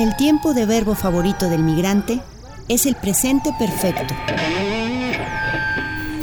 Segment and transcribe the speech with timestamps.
[0.00, 2.22] El tiempo de verbo favorito del migrante
[2.70, 4.14] es el presente perfecto.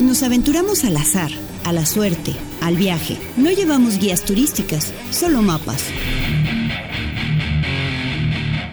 [0.01, 1.29] Nos aventuramos al azar,
[1.63, 3.19] a la suerte, al viaje.
[3.37, 5.83] No llevamos guías turísticas, solo mapas.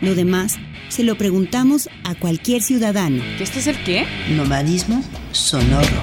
[0.01, 0.57] Lo demás
[0.89, 3.23] se lo preguntamos a cualquier ciudadano.
[3.37, 4.07] ¿Qué este es el qué?
[4.31, 6.01] Nomadismo sonoro.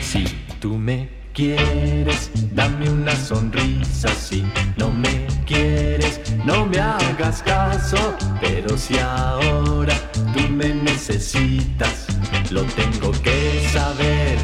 [0.00, 0.22] Si
[0.60, 4.08] tú me quieres, dame una sonrisa.
[4.14, 4.44] Si
[4.76, 6.19] no me quieres,
[6.50, 8.16] no me hagas caso.
[8.40, 9.94] Pero si ahora
[10.34, 12.06] tú me necesitas,
[12.50, 14.36] lo tengo que saber.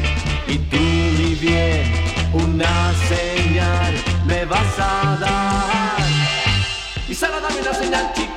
[0.47, 0.77] Y tú,
[1.17, 1.83] mi bien,
[2.33, 3.93] una señal
[4.25, 6.07] me vas a dar.
[7.09, 8.36] Y solo dame una señal chiquita,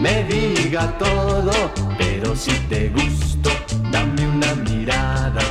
[0.00, 1.52] me diga todo.
[1.98, 3.50] Pero si te gusto,
[3.90, 5.42] dame una mirada,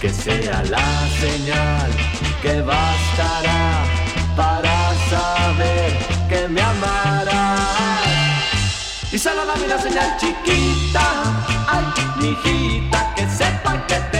[0.00, 0.88] que sea la
[1.20, 1.90] señal
[2.42, 3.84] que bastará
[4.36, 5.92] para saber
[6.28, 7.60] que me amarás.
[9.12, 11.02] Y solo dame una señal chiquita,
[11.68, 11.84] ay,
[12.20, 14.19] mijita, que sepa que te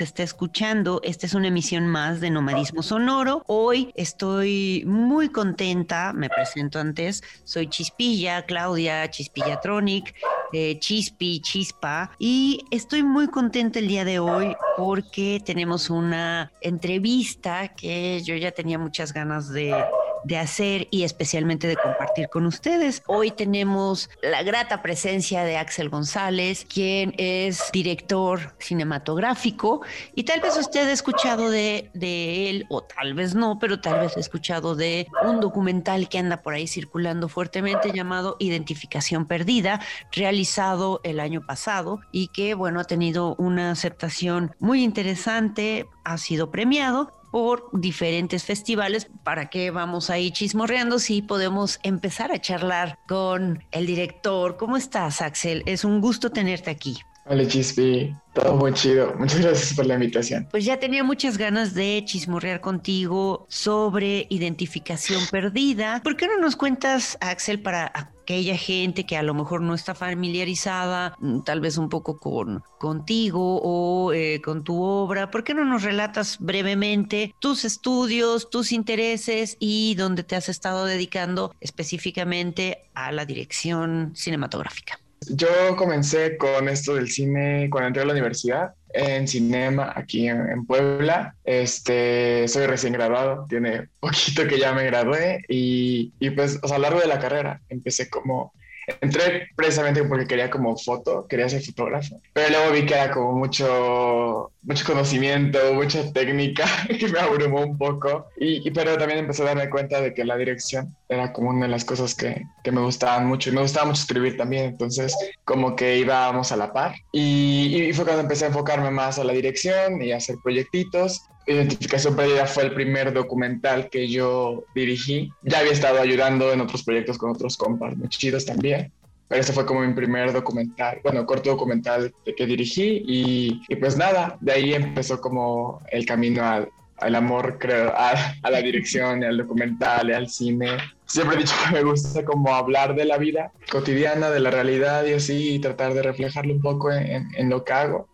[0.00, 1.00] está escuchando.
[1.04, 3.42] Esta es una emisión más de Nomadismo Sonoro.
[3.46, 10.14] Hoy estoy muy contenta, me presento antes, soy Chispilla, Claudia Chispillatronic,
[10.52, 17.68] eh, Chispi, Chispa, y estoy muy contenta el día de hoy porque tenemos una entrevista
[17.68, 19.74] que yo ya tenía muchas ganas de
[20.24, 23.02] de hacer y especialmente de compartir con ustedes.
[23.06, 29.82] Hoy tenemos la grata presencia de Axel González, quien es director cinematográfico
[30.14, 34.16] y tal vez usted ha escuchado de, él o tal vez no, pero tal vez
[34.16, 39.80] ha escuchado de un documental que anda por ahí circulando fuertemente llamado Identificación Perdida,
[40.12, 46.50] realizado el año pasado y que bueno, ha tenido una aceptación muy interesante, ha sido
[46.50, 49.08] premiado por diferentes festivales.
[49.24, 51.00] ¿Para qué vamos ahí chismorreando?
[51.00, 54.56] Si podemos empezar a charlar con el director.
[54.56, 55.64] ¿Cómo estás, Axel?
[55.66, 56.96] Es un gusto tenerte aquí.
[57.26, 59.14] Hola Chispi, todo muy chido.
[59.18, 60.46] Muchas gracias por la invitación.
[60.50, 66.02] Pues ya tenía muchas ganas de chismorrear contigo sobre identificación perdida.
[66.04, 69.94] ¿Por qué no nos cuentas, Axel, para aquella gente que a lo mejor no está
[69.94, 75.30] familiarizada, mm, tal vez un poco con contigo o eh, con tu obra?
[75.30, 80.84] ¿Por qué no nos relatas brevemente tus estudios, tus intereses y dónde te has estado
[80.84, 84.98] dedicando específicamente a la dirección cinematográfica?
[85.30, 90.66] Yo comencé con esto del cine cuando entré a la universidad en cinema aquí en,
[90.66, 91.34] Puebla.
[91.44, 96.76] Este, soy recién graduado, tiene poquito que ya me gradué y, y pues o sea,
[96.76, 98.52] a lo largo de la carrera empecé como
[99.00, 103.32] entré precisamente porque quería como foto, quería ser fotógrafo, pero luego vi que era como
[103.32, 106.64] mucho, mucho conocimiento, mucha técnica
[106.98, 110.36] que me abrumó un poco, y, pero también empecé a darme cuenta de que la
[110.36, 113.86] dirección era como una de las cosas que, que me gustaban mucho, y me gustaba
[113.86, 118.44] mucho escribir también, entonces como que íbamos a la par, y, y fue cuando empecé
[118.44, 123.12] a enfocarme más a la dirección y a hacer proyectitos, Identificación Perdida fue el primer
[123.12, 125.30] documental que yo dirigí.
[125.42, 128.90] Ya había estado ayudando en otros proyectos con otros compas muy chidos también.
[129.28, 133.96] Pero ese fue como mi primer documental, bueno, corto documental que dirigí y, y pues
[133.96, 136.68] nada, de ahí empezó como el camino al,
[136.98, 138.12] al amor, creo, a,
[138.42, 140.76] a, la dirección, al documental, al cine.
[141.06, 145.04] Siempre he dicho que me gusta como hablar de la vida cotidiana, de la realidad
[145.06, 148.08] y así, y tratar de reflejarlo un poco en, en lo que hago.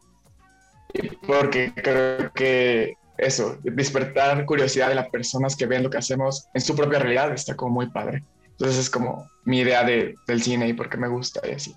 [1.26, 6.61] Porque creo que eso, despertar curiosidad de las personas que ven lo que hacemos en
[6.61, 8.25] su propia realidad está como muy padre.
[8.50, 11.75] Entonces es como mi idea de, del cine y por qué me gusta y así.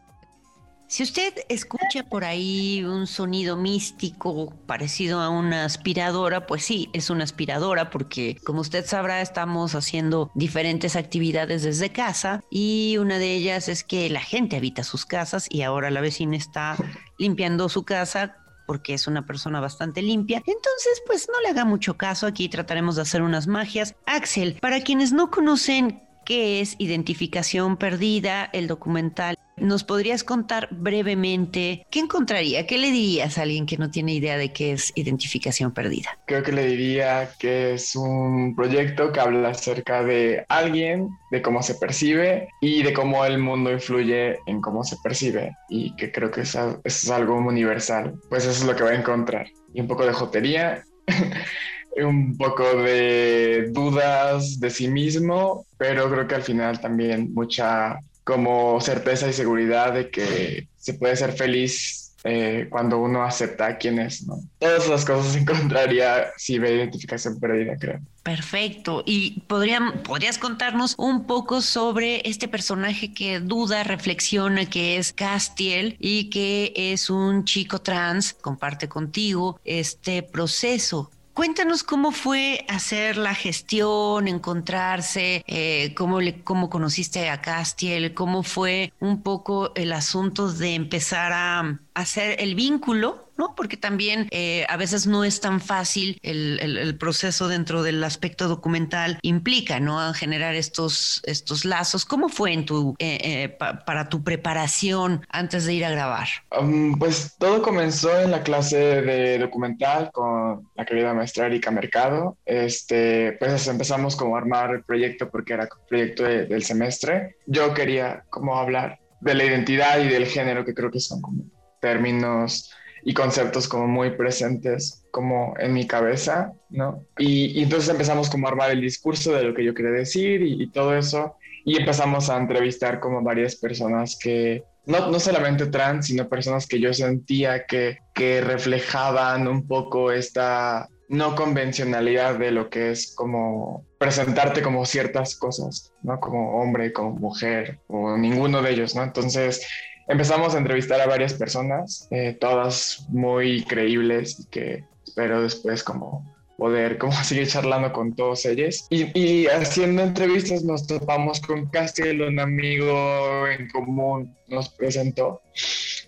[0.94, 7.10] Si usted escucha por ahí un sonido místico parecido a una aspiradora, pues sí, es
[7.10, 13.34] una aspiradora porque como usted sabrá estamos haciendo diferentes actividades desde casa y una de
[13.34, 16.75] ellas es que la gente habita sus casas y ahora la vecina está
[17.18, 20.38] limpiando su casa porque es una persona bastante limpia.
[20.38, 22.27] Entonces, pues no le haga mucho caso.
[22.27, 23.95] Aquí trataremos de hacer unas magias.
[24.06, 29.38] Axel, para quienes no conocen qué es Identificación Perdida, el documental.
[29.56, 32.66] ¿Nos podrías contar brevemente qué encontraría?
[32.66, 36.18] ¿Qué le dirías a alguien que no tiene idea de qué es Identificación Perdida?
[36.25, 41.62] Creo que le diría que es un proyecto que habla acerca de alguien, de cómo
[41.62, 46.31] se percibe y de cómo el mundo influye en cómo se percibe y que creo
[46.31, 48.16] que eso es algo universal.
[48.30, 49.48] Pues eso es lo que va a encontrar.
[49.74, 50.84] Y un poco de jotería
[51.98, 58.80] un poco de dudas de sí mismo, pero creo que al final también mucha como
[58.80, 64.25] certeza y seguridad de que se puede ser feliz eh, cuando uno acepta quién es.
[64.57, 68.00] Todas las cosas encontraría si ve identificación perdida, creo.
[68.24, 69.04] Perfecto.
[69.06, 75.98] ¿Y podrían, podrías contarnos un poco sobre este personaje que duda, reflexiona, que es Castiel
[76.00, 83.34] y que es un chico trans, comparte contigo este proceso Cuéntanos cómo fue hacer la
[83.34, 90.52] gestión, encontrarse, eh, cómo, le, cómo conociste a Castiel, cómo fue un poco el asunto
[90.54, 93.56] de empezar a hacer el vínculo ¿no?
[93.56, 99.19] Porque también eh, a veces no es tan fácil el, proceso dentro del aspecto documental
[99.22, 100.13] implica, ¿no?
[100.13, 102.06] generar estos, estos lazos.
[102.06, 106.28] ¿Cómo fue en tu, eh, eh, para tu preparación antes de ir a grabar?
[106.57, 112.38] Um, pues todo comenzó en la clase de documental con la querida maestra Erika Mercado.
[112.46, 117.38] Este, pues empezamos como a armar el proyecto porque era proyecto del semestre.
[117.48, 121.44] Yo quería como hablar de la identidad y del género, que creo que son como
[121.84, 122.72] términos
[123.04, 127.06] y conceptos como muy presentes como en mi cabeza, ¿no?
[127.18, 130.72] Y, entonces empezamos como a armar el discurso de lo que yo quería decir y,
[130.72, 131.36] todo eso,
[131.66, 136.80] y empezamos a entrevistar como varias personas que, no, no solamente trans, sino personas que
[136.80, 143.86] yo sentía que, que reflejaban un poco esta no convencionalidad de lo que es como
[144.00, 146.20] presentarte como ciertas cosas, ¿no?
[146.20, 149.04] Como hombre, como mujer, o ninguno de ellos, ¿no?
[149.04, 149.68] Entonces
[150.08, 156.34] empezamos a entrevistar a varias personas, eh, todas muy creíbles y que espero después como
[156.58, 158.88] poder como seguir charlando con todos ellos.
[158.90, 165.42] Y, y, haciendo entrevistas nos topamos con Castiel, un amigo en común nos presentó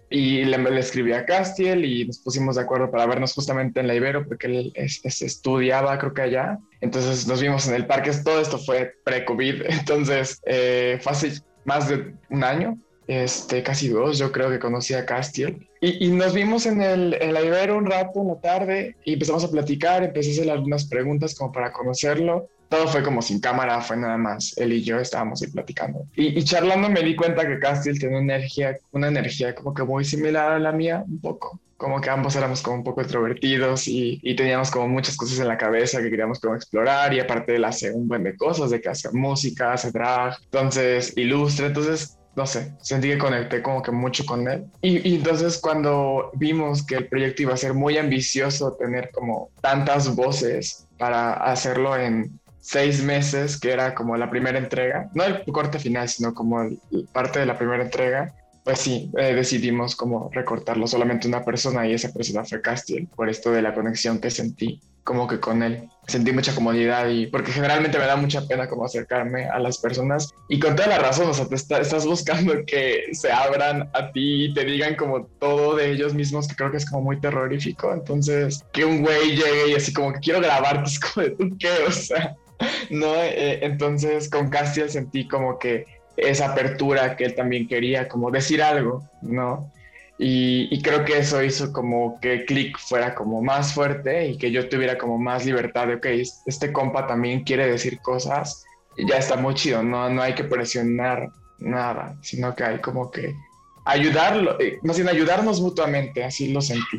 [0.09, 3.87] y le, le, escribí a Castiel y nos pusimos de acuerdo para vernos justamente en
[3.87, 6.59] la Ibero porque él es, es, estudiaba creo que allá.
[6.81, 11.89] Entonces nos vimos en el parque, todo esto fue pre-COVID, entonces eh, fue hace más
[11.89, 15.67] de un año este, casi dos, yo creo que conocí a Castiel.
[15.81, 19.43] Y, nos vimos en el, en la Ibero un rato en la tarde y empezamos
[19.43, 22.49] a platicar, empecé a hacerle algunas preguntas como para conocerlo.
[22.69, 26.05] Todo fue como sin cámara, fue nada más él y yo estábamos ahí platicando.
[26.15, 30.03] Y, charlando me di cuenta que Castiel tiene una energía, una energía como que muy
[30.03, 31.59] similar a la mía, un poco.
[31.77, 35.47] Como que ambos éramos como un poco extrovertidos y, y teníamos como muchas cosas en
[35.49, 38.81] la cabeza que queríamos como explorar y aparte él hace un buen de cosas, de
[38.81, 43.91] que hace música, hace drag, entonces ilustra, entonces no sé, sentí que conecté como que
[43.91, 44.65] mucho con él.
[44.81, 50.15] Y, entonces cuando vimos que el proyecto iba a ser muy ambicioso, tener como tantas
[50.15, 55.79] voces para hacerlo en seis meses, que era como la primera entrega, no el corte
[55.79, 56.67] final, sino como
[57.13, 61.93] parte de la primera entrega, pues sí, eh, decidimos como recortarlo solamente una persona y
[61.93, 65.87] esa persona fue Castiel, por esto de la conexión que sentí como que con él.
[66.07, 70.31] Sentí mucha comodidad y porque generalmente me da mucha pena como acercarme a las personas
[70.49, 74.45] y con toda la razón, o sea, te estás buscando que se abran a ti
[74.45, 77.93] y te digan como todo de ellos mismos, que creo que es como muy terrorífico.
[77.93, 81.57] Entonces, que un güey llegue y así como que quiero grabarte, es como de tú
[81.59, 82.35] qué, o sea,
[82.89, 85.85] no, eh, entonces con Castiel sentí como que
[86.17, 89.71] esa apertura que él también quería, como decir algo, ¿no?
[90.17, 94.69] Y, creo que eso hizo como que Click fuera como más fuerte y que yo
[94.69, 96.05] tuviera como más libertad de, ok,
[96.45, 98.63] este compa también quiere decir cosas
[98.95, 101.29] y ya está muy chido, no, no hay que presionar
[101.59, 103.35] nada, sino que hay como que
[103.83, 106.97] ayudarlo, eh, más bien ayudarnos mutuamente, así lo sentí.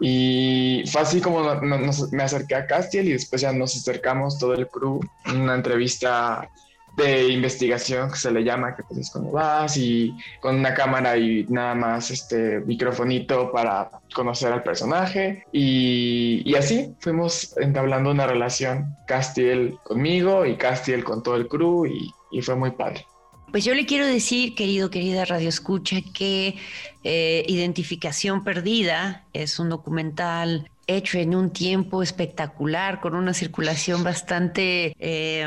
[0.00, 4.68] Y fue así como me acerqué a Castiel y después ya nos acercamos todo el
[4.68, 6.48] crew, una entrevista
[6.96, 11.16] de investigación que se le llama, que pues es cuando vas y con una cámara
[11.16, 18.94] y nada más este microfonito para conocer al personaje y, así fuimos entablando una relación
[19.06, 23.04] Castiel conmigo y Castiel con todo el crew y, fue muy padre.
[23.50, 26.56] Pues yo le quiero decir, querido, querida Radio Escucha, que
[27.04, 34.94] eh, Identificación Perdida es un documental hecho en un tiempo espectacular, con una circulación bastante...
[34.98, 35.46] Eh,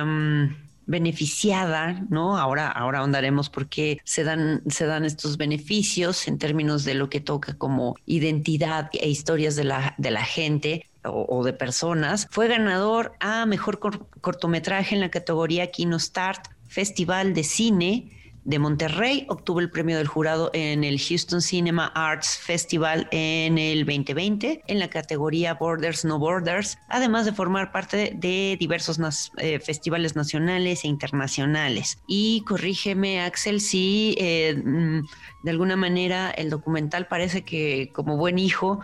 [0.85, 2.37] beneficiada, ¿no?
[2.37, 7.09] Ahora, ahora ahondaremos por qué se dan, se dan estos beneficios en términos de lo
[7.09, 12.27] que toca como identidad e historias de la, de la gente o, de personas.
[12.31, 13.79] Fue ganador a mejor
[14.21, 18.14] cortometraje en la categoría Kino Start Festival de Cine
[18.45, 19.25] de Monterrey.
[19.27, 24.79] Obtuvo el premio del jurado en el Houston Cinema Arts Festival en el 2020 en
[24.79, 28.99] la categoría Borders No Borders, además de formar parte de diversos
[29.37, 31.97] eh, festivales nacionales e internacionales.
[32.07, 35.01] Y corrígeme, Axel, si eh, mm,
[35.43, 38.79] de alguna manera el documental parece que como buen hijo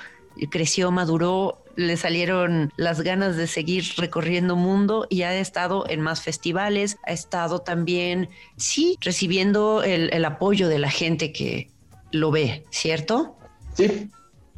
[0.50, 6.22] creció, maduró le salieron las ganas de seguir recorriendo mundo y ha estado en más
[6.22, 11.70] festivales, ha estado también, sí, recibiendo el, apoyo de la gente que
[12.12, 13.36] lo ve, ¿cierto?
[13.74, 14.10] Sí,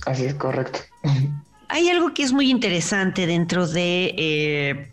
[0.06, 0.80] así es correcto.
[1.70, 4.93] Hay algo que es muy interesante dentro de eh,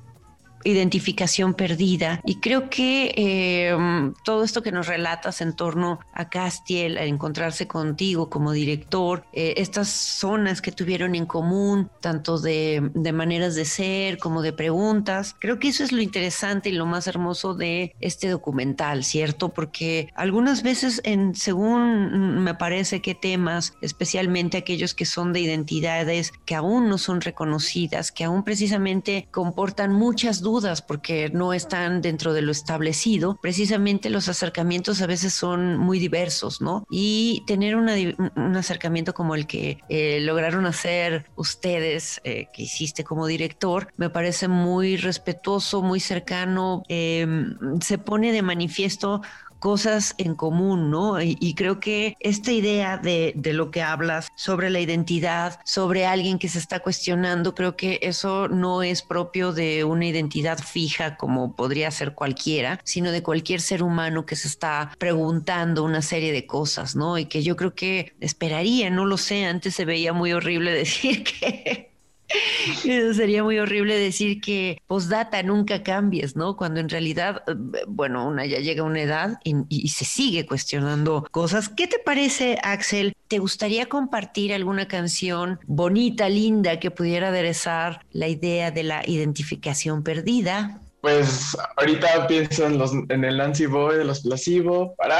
[0.64, 2.20] identificación perdida.
[2.24, 7.66] Y creo que em, todo esto que nos relatas en torno a Castiel, al encontrarse
[7.66, 13.64] contigo como director, eh, estas zonas que tuvieron en común, tanto de, de, maneras de
[13.64, 17.94] ser como de preguntas, creo que eso es lo interesante y lo más hermoso de
[18.00, 19.50] este documental, ¿cierto?
[19.50, 26.32] Porque algunas veces, en, según me parece que temas, especialmente aquellos que son de identidades
[26.44, 32.02] que aún no son reconocidas, que aún precisamente comportan muchas dudas, dudas porque no están
[32.02, 36.85] dentro de lo establecido, precisamente los acercamientos a veces son muy diversos, ¿no?
[36.90, 43.26] Y tener un acercamiento como el que eh, lograron hacer ustedes, eh, que hiciste como
[43.26, 49.23] director, me parece muy respetuoso, muy cercano, em, se pone de manifiesto
[49.60, 51.20] cosas en común, ¿no?
[51.22, 56.38] Y, creo que esta idea de, de, lo que hablas sobre la identidad, sobre alguien
[56.38, 61.54] que se está cuestionando, creo que eso no es propio de una identidad fija como
[61.54, 66.46] podría ser cualquiera, sino de cualquier ser humano que se está preguntando una serie de
[66.46, 67.18] cosas, ¿no?
[67.18, 71.24] Y que yo creo que esperaría, no lo sé, antes se veía muy horrible decir
[71.24, 71.89] que
[73.14, 76.56] Sería muy horrible decir que postdata nunca cambies, ¿no?
[76.56, 81.26] Cuando en realidad, eh, bueno, una ya llega a una edad y, se sigue cuestionando
[81.30, 81.68] cosas.
[81.68, 83.14] ¿Qué te parece, Axel?
[83.28, 90.02] ¿Te gustaría compartir alguna canción bonita, linda, que pudiera aderezar la idea de la identificación
[90.02, 90.80] perdida?
[91.00, 95.18] Pues ahorita pienso en, los, en el Nancy Boy de los Placebo para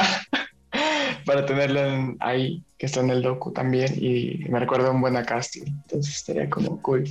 [1.25, 5.63] para tenerlo ahí, que está en el docu también, y me recuerda un buen casting,
[5.65, 7.05] entonces estaría como cool.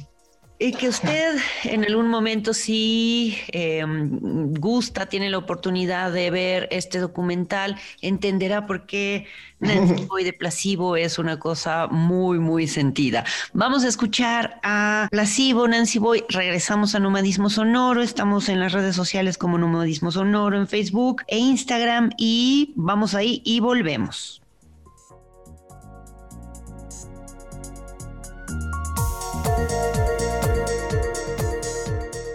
[0.62, 6.99] Y que usted en algún momento sí em, gusta, tiene la oportunidad de ver este
[6.99, 9.26] documental, entenderá por qué
[9.61, 13.25] Nancy Boy de Placebo es una cosa muy, muy sentida.
[13.55, 16.25] Vamos a escuchar a Placebo, Nancy Boy.
[16.29, 18.02] Regresamos a Nomadismo Sonoro.
[18.02, 23.40] Estamos en las redes sociales como Nomadismo Sonoro en Facebook e Instagram y vamos ahí
[23.47, 24.39] y volvemos.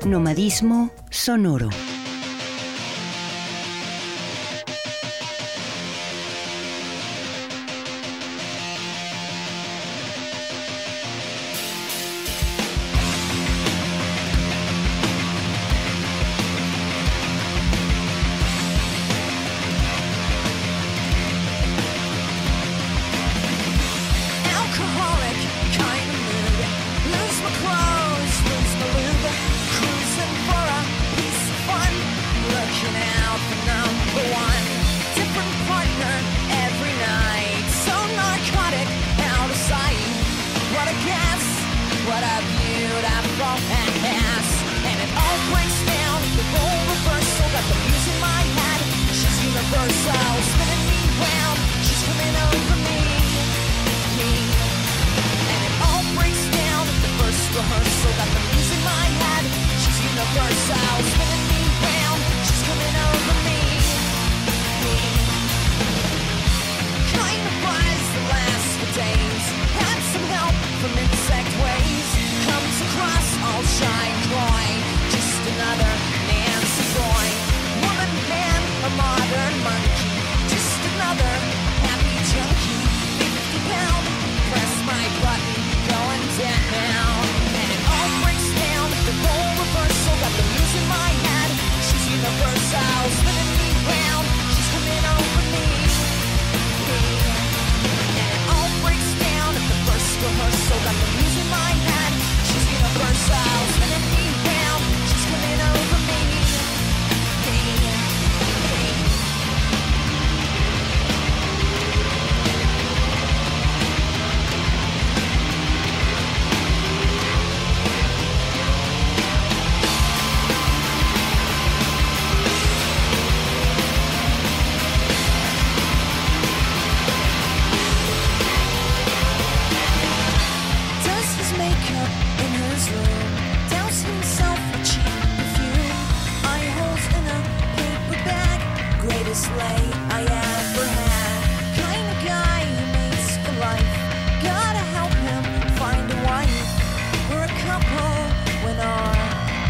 [0.06, 1.70] Nomadismo sonoro.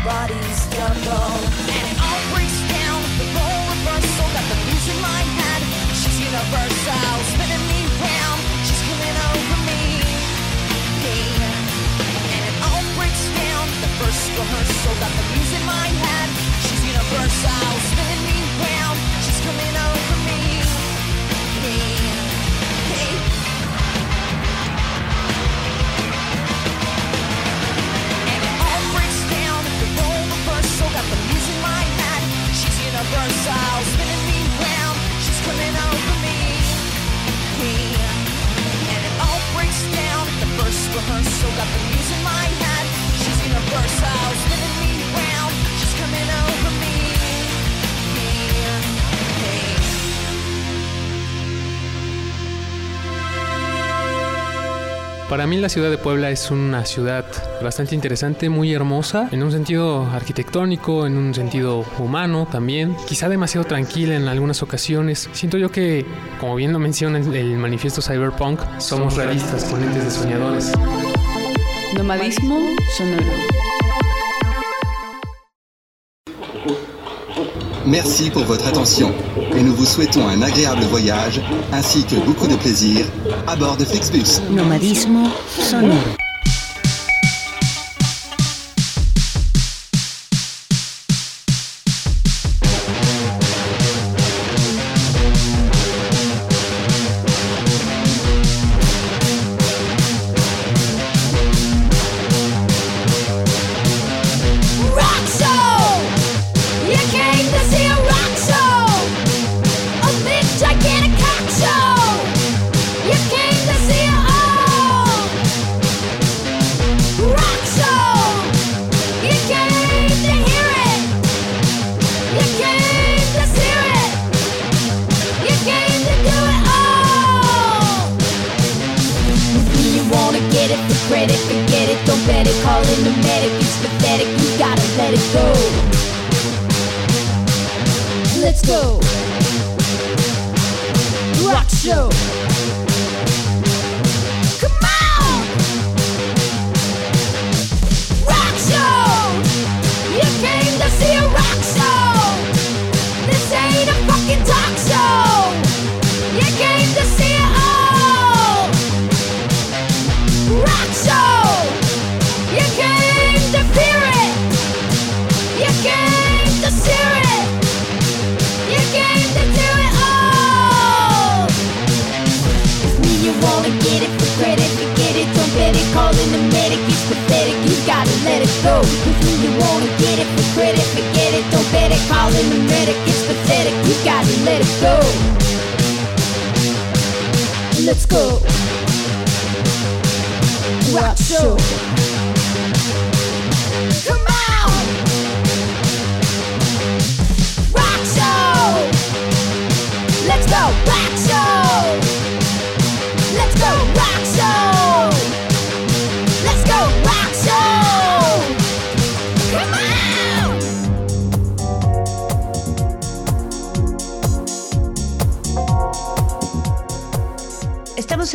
[0.05, 1.19] everybody's gumbo.
[1.65, 5.61] And it all breaks down the role reversal got the muse in my head.
[5.97, 8.39] She's universal, spinning me round.
[8.69, 9.81] She's coming over me.
[11.01, 11.17] me.
[12.37, 15.44] And it all breaks down the first rehearsal got the muse
[55.35, 57.25] Para mí la ciudad de Puebla es una ciudad
[57.61, 63.67] bastante interesante, muy hermosa, en un sentido arquitectónico, en un sentido humano también, quizá demasiado
[63.67, 65.29] tranquila en algunas ocasiones.
[65.33, 66.05] Siento yo que,
[66.39, 70.71] como bien lo menciona el manifiesto cyberpunk, somos realistas, ponentes de soñadores.
[71.97, 72.57] Nomadismo
[72.95, 73.64] sonoro.
[77.87, 79.11] Merci pour votre attention
[79.55, 81.39] et nous vous souhaitons un agréable voyage
[81.71, 83.05] ainsi que beaucoup de plaisir
[83.47, 84.41] à bord de Flixbus.
[84.51, 85.27] Nomadismo
[85.59, 86.24] sonore.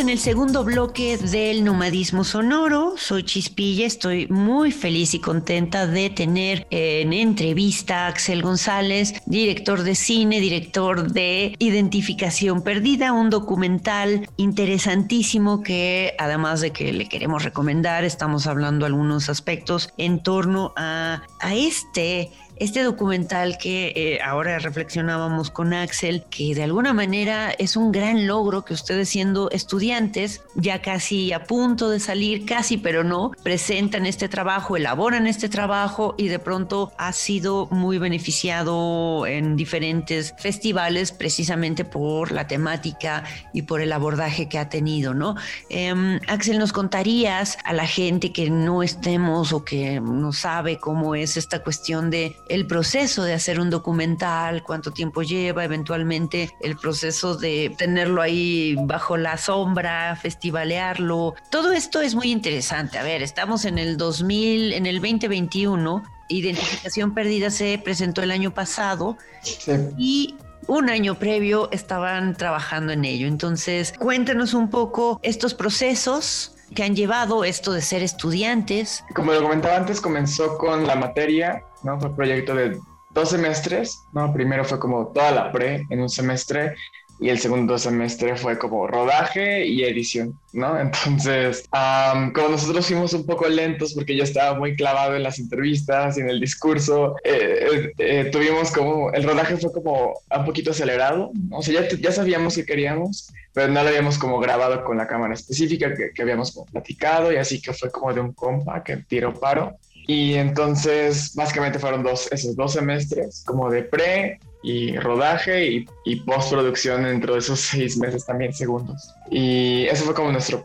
[0.01, 2.95] En el segundo bloque del nomadismo sonoro.
[2.97, 9.83] Soy Chispilla, estoy muy feliz y contenta de tener en entrevista a Axel González, director
[9.83, 17.45] de cine, director de Identificación Perdida, un documental interesantísimo que además de que le queremos
[17.45, 24.59] recomendar, estamos hablando algunos aspectos en torno a, a este este documental que eh, ahora
[24.59, 30.43] reflexionábamos con Axel, que de alguna manera es un gran logro que ustedes siendo estudiantes,
[30.55, 36.15] ya casi a punto de salir, casi pero no, presentan este trabajo, elaboran este trabajo
[36.19, 43.63] y de pronto ha sido muy beneficiado en diferentes festivales precisamente por la temática y
[43.63, 45.35] por el abordaje que ha tenido, ¿no?
[45.71, 51.15] Em, Axel, ¿nos contarías a la gente que no estemos o que no sabe cómo
[51.15, 56.77] es esta cuestión de el proceso de hacer un documental, cuánto tiempo lleva, eventualmente el
[56.77, 61.35] proceso de tenerlo ahí bajo la sombra, festivalearlo.
[61.51, 62.99] Todo esto es muy interesante.
[62.99, 66.03] A ver, estamos en el 2000, en el 2021.
[66.29, 69.73] Identificación Perdida se presentó el año pasado Sí.
[69.97, 70.35] y
[70.67, 73.27] un año previo estaban trabajando en ello.
[73.27, 79.43] Entonces, cuéntanos un poco estos procesos que han llevado esto de ser estudiantes, Como lo
[79.43, 82.01] comentaba antes, comenzó con la materia, ¿no?
[82.01, 82.79] Fue proyecto de
[83.11, 84.33] dos semestres, ¿no?
[84.33, 86.75] Primero fue como toda la pre en un semestre
[87.21, 90.81] y el segundo semestre fue como rodaje y edición, ¿no?
[90.81, 96.17] Entonces, como nosotros fuimos un poco lentos porque yo estaba muy clavado en las entrevistas
[96.17, 100.71] y en el discurso, eh, eh, eh, tuvimos como, el rodaje fue como un poquito
[100.71, 105.07] acelerado, o sea, ya, sabíamos que queríamos, pero no lo habíamos como grabado con la
[105.07, 108.97] cámara específica que, que habíamos platicado y así que fue como de un compa que
[108.97, 109.77] tiró paro.
[110.07, 116.17] Y entonces, básicamente fueron dos, esos dos semestres, como de pre y rodaje y, y
[116.17, 119.15] postproducción dentro de esos seis meses también segundos.
[119.31, 120.65] Y eso fue como nuestro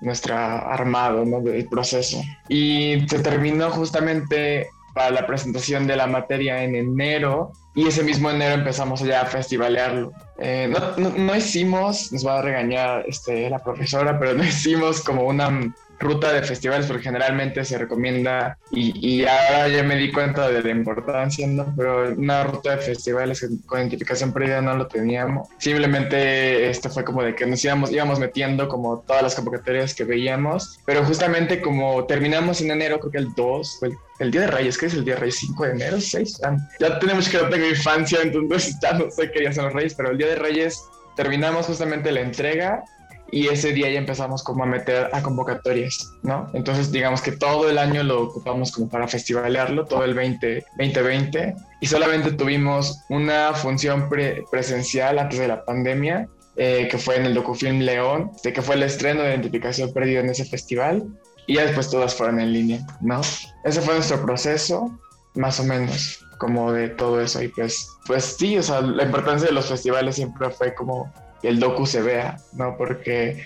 [0.00, 1.40] nuestra armado ¿no?
[1.40, 2.22] del proceso.
[2.48, 8.30] Y se terminó justamente para la presentación de la materia en enero y ese mismo
[8.30, 10.12] enero empezamos ya a festivalearlo.
[10.38, 15.02] Eh, no, no, no hicimos, nos va a regañar este, la profesora, pero no hicimos
[15.02, 20.10] como una ruta de festivales porque generalmente se recomienda y, y ahora ya me di
[20.12, 21.72] cuenta de la importancia, ¿no?
[21.76, 25.48] Pero una ruta de festivales con identificación perdida no lo teníamos.
[25.58, 30.04] Simplemente esto fue como de que nos íbamos, íbamos metiendo como todas las convocatorias que
[30.04, 34.42] veíamos, pero justamente como terminamos en enero, creo que el 2, fue el, el Día
[34.42, 35.36] de Reyes, ¿qué es el Día de Reyes?
[35.38, 36.40] 5 de enero, 6.
[36.44, 39.74] Ah, ya tenemos que no tengo infancia, entonces ya no sé qué día son los
[39.74, 40.82] Reyes, pero el Día de Reyes
[41.16, 42.84] terminamos justamente la entrega
[43.32, 46.48] y ese día ya empezamos como a meter a convocatorias, ¿no?
[46.54, 51.54] Entonces digamos que todo el año lo ocupamos como para festivalearlo, todo el 20, 2020
[51.80, 57.26] y solamente tuvimos una función pre- presencial antes de la pandemia eh, que fue en
[57.26, 61.04] el Docufilm León, de que fue el estreno de Identificación Perdida en ese festival
[61.46, 63.20] y ya después todas fueron en línea, ¿no?
[63.64, 64.96] Ese fue nuestro proceso,
[65.34, 69.48] más o menos, como de todo eso y pues, pues sí, o sea, la importancia
[69.48, 71.12] de los festivales siempre fue como
[71.46, 72.76] el docu se vea, ¿no?
[72.76, 73.44] Porque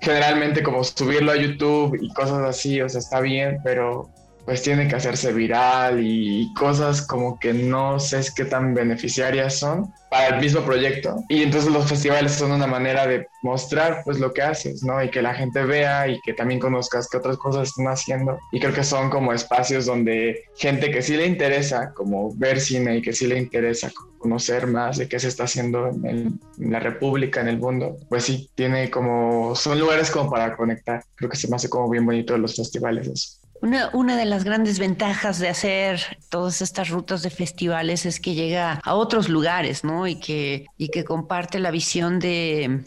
[0.00, 4.08] generalmente como subirlo a YouTube y cosas así, o sea, está bien, pero
[4.44, 9.92] pues tiene que hacerse viral y cosas como que no sé qué tan beneficiarias son
[10.10, 11.22] para el mismo proyecto.
[11.28, 15.02] Y entonces los festivales son una manera de mostrar pues lo que haces, ¿no?
[15.02, 18.38] Y que la gente vea y que también conozcas qué otras cosas están haciendo.
[18.50, 22.96] Y creo que son como espacios donde gente que sí le interesa como ver cine
[22.96, 26.78] y que sí le interesa conocer más de qué se está haciendo en, en la
[26.78, 31.02] República, en el mundo, pues sí, tiene como, son lugares como para conectar.
[31.16, 33.41] Creo que se me hace como bien bonito los festivales eso.
[33.62, 38.34] Una, una de las grandes ventajas de hacer todas estas rutas de festivales es que
[38.34, 40.08] llega a otros lugares, ¿no?
[40.08, 42.82] Y que, y que comparte la visión de,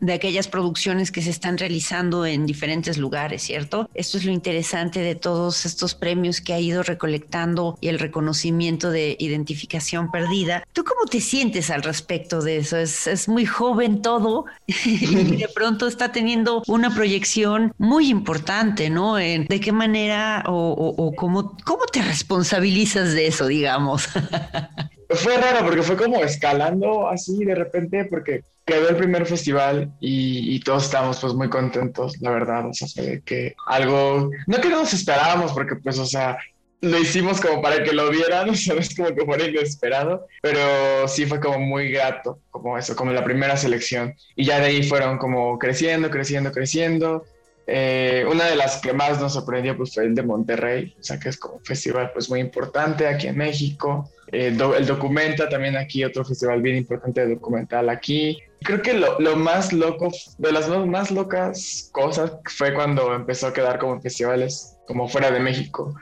[0.00, 3.88] de aquellas producciones que se están realizando en diferentes lugares, ¿cierto?
[3.94, 8.90] Esto es lo interesante de todos estos premios que ha ido recolectando y el reconocimiento
[8.90, 10.64] de identificación perdida.
[10.72, 12.76] ¿Tú cómo te sientes al respecto de eso?
[12.76, 19.18] Es, muy joven todo y de pronto está teniendo una proyección muy importante, ¿no?
[19.18, 24.08] En de qué manera o, o- o cómo, cómo te responsabilizas de eso, digamos.
[25.10, 30.54] fue raro porque fue como escalando así de repente porque quedó el primer festival y,
[30.54, 34.68] y todos estábamos pues muy contentos, la verdad, o sea, fue que algo, no que
[34.68, 36.38] no nos esperábamos porque pues, o sea,
[36.80, 41.06] lo hicimos como para que lo vieran, o sea, es como que fuera inesperado, pero
[41.08, 44.14] sí fue como muy grato, como eso, como la primera selección.
[44.36, 47.24] Y ya de ahí fueron como creciendo, creciendo, creciendo.
[47.72, 51.20] Eh, una de las que más nos sorprendió pues fue el de Monterrey, o sea
[51.20, 54.10] que es como un festival pues muy importante aquí en México.
[54.32, 58.38] Eh, do- el Documenta también aquí, otro festival bien importante de documental aquí.
[58.62, 63.52] Creo que lo, lo más loco, de las más, locas cosas fue cuando empezó a
[63.52, 65.94] quedar como festivales como fuera de México.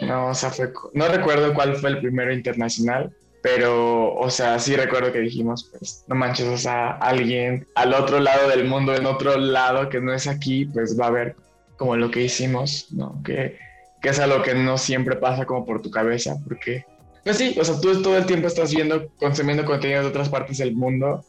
[0.00, 4.76] No, o sea, fue, no recuerdo cuál fue el primero internacional, pero, o sea, sí
[4.76, 9.06] recuerdo que dijimos, pues, no manches, o sea, alguien al otro lado del mundo, en
[9.06, 11.36] otro lado que no es aquí, pues va a ver
[11.76, 13.22] como lo que hicimos, ¿no?
[13.24, 13.58] Que,
[14.02, 16.84] que es algo que no siempre pasa como por tu cabeza, porque,
[17.24, 20.58] pues sí, o sea, tú todo el tiempo estás viendo, consumiendo contenido de otras partes
[20.58, 21.24] del mundo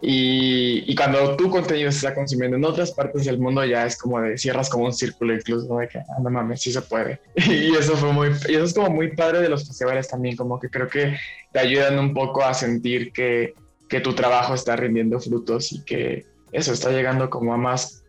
[0.00, 3.96] y, y cuando tu contenido se está consumiendo en otras partes del mundo ya es
[3.98, 7.20] como de cierras como un círculo incluso de que, ah, no mames, sí se puede.
[7.36, 10.60] Y eso fue muy, y eso es como muy padre de los festivales también, como
[10.60, 11.16] que creo que
[11.52, 13.54] te ayudan un poco a sentir que,
[13.88, 18.04] que tu trabajo está rindiendo frutos y que eso está llegando como a más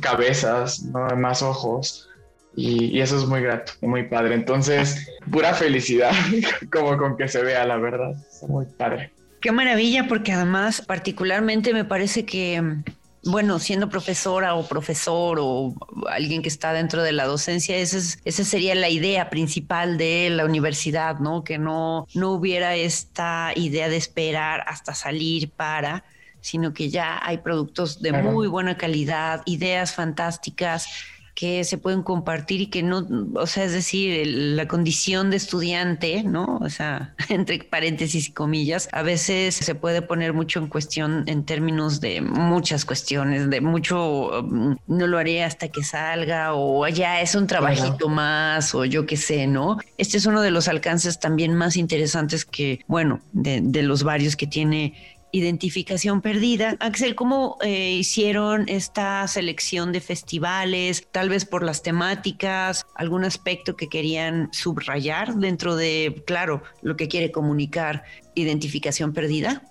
[0.00, 1.06] cabezas, ¿no?
[1.06, 2.08] a más ojos.
[2.54, 4.34] Y, y eso es muy grato, muy padre.
[4.34, 6.12] Entonces, pura felicidad,
[6.70, 8.12] como con que se vea, la verdad.
[8.30, 9.12] Es muy padre.
[9.42, 12.62] Qué maravilla, porque además particularmente me parece que,
[13.24, 15.74] bueno, siendo profesora o profesor o
[16.08, 20.30] alguien que está dentro de la docencia, esa, es, esa sería la idea principal de
[20.30, 21.42] la universidad, ¿no?
[21.42, 26.04] Que no, no hubiera esta idea de esperar hasta salir para,
[26.40, 28.30] sino que ya hay productos de Claro.
[28.30, 30.86] muy buena calidad, ideas fantásticas
[31.34, 36.22] que se pueden compartir y que no, o sea, es decir, la condición de estudiante,
[36.24, 36.58] ¿no?
[36.60, 41.44] O sea, entre paréntesis y comillas, a veces se puede poner mucho en cuestión en
[41.44, 47.20] términos de muchas cuestiones, de mucho, mm, no lo haré hasta que salga o ya
[47.20, 49.78] es un trabajito más o yo qué sé, ¿no?
[49.96, 54.36] Este es uno de los alcances también más interesantes que, bueno, de, de los varios
[54.36, 54.94] que tiene
[55.32, 56.76] Identificación Perdida.
[56.78, 61.08] Axel, ¿cómo eh, hicieron esta selección de festivales?
[61.10, 67.08] Tal vez por las temáticas, algún aspecto que querían subrayar dentro de, claro, lo que
[67.08, 69.62] quiere comunicar Identificación Perdida.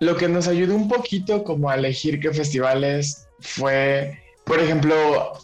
[0.00, 5.34] Lo que nos ayudó un poquito como a elegir qué festivales fue, por ejemplo,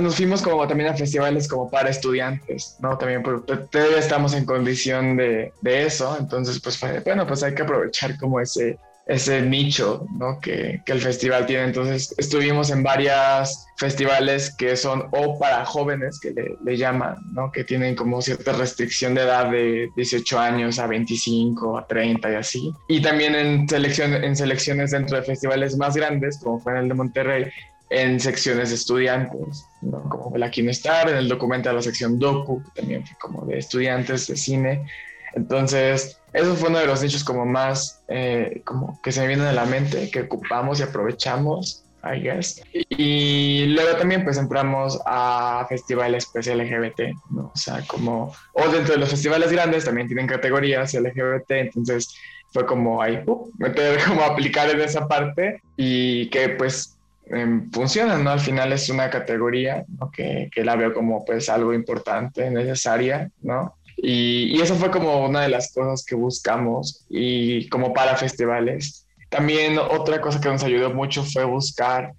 [0.00, 2.96] nos fuimos como también a festivales como para estudiantes, ¿no?
[2.96, 7.62] También porque todavía estamos en condición de, de eso, entonces pues bueno, pues hay que
[7.62, 8.78] aprovechar como ese,
[9.12, 10.40] ese nicho ¿no?
[10.40, 11.64] que, que, el festival tiene.
[11.64, 17.52] Entonces estuvimos en varios festivales que son o para jóvenes, que le, le, llaman, ¿no?
[17.52, 22.34] que tienen como cierta restricción de edad de 18 años a 25, a 30 y
[22.34, 22.72] así.
[22.88, 26.88] Y también en, selección, en selecciones dentro de festivales más grandes, como fue en el
[26.88, 27.50] de Monterrey,
[27.90, 30.08] en secciones de estudiantes, ¿no?
[30.08, 33.44] como el Aquí no Estar, en el documental la sección Docu, que también fue como
[33.44, 34.86] de estudiantes de cine.
[35.34, 39.46] Entonces, eso fue uno de los nichos como más, eh, como que se me vienen
[39.46, 42.62] a la mente, que ocupamos y aprovechamos, I guess.
[42.72, 47.52] Y luego también pues entramos a festivales pues LGBT, ¿no?
[47.54, 52.14] O sea, como, o dentro de los festivales grandes también tienen categorías LGBT, entonces
[52.52, 58.18] fue como ahí, uh, meter, como aplicar en esa parte y que pues eh, funciona,
[58.18, 58.30] ¿no?
[58.30, 60.10] Al final es una categoría, ¿no?
[60.10, 63.74] Que, que la veo como pues algo importante, necesaria, ¿no?
[64.04, 69.06] Y, eso fue como una de las cosas que buscamos y como para festivales.
[69.28, 72.12] También otra cosa que nos ayudó mucho fue buscar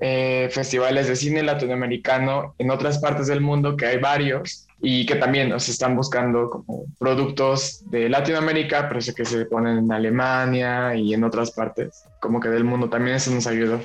[0.00, 5.16] eh, festivales de cine latinoamericano en otras partes del mundo, que hay varios, y que
[5.16, 11.12] también nos están buscando como productos de Latinoamérica, pero que se ponen en Alemania y
[11.12, 12.88] en otras partes como que del mundo.
[12.88, 13.80] También eso nos ayudó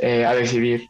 [0.00, 0.88] eh, a decidir.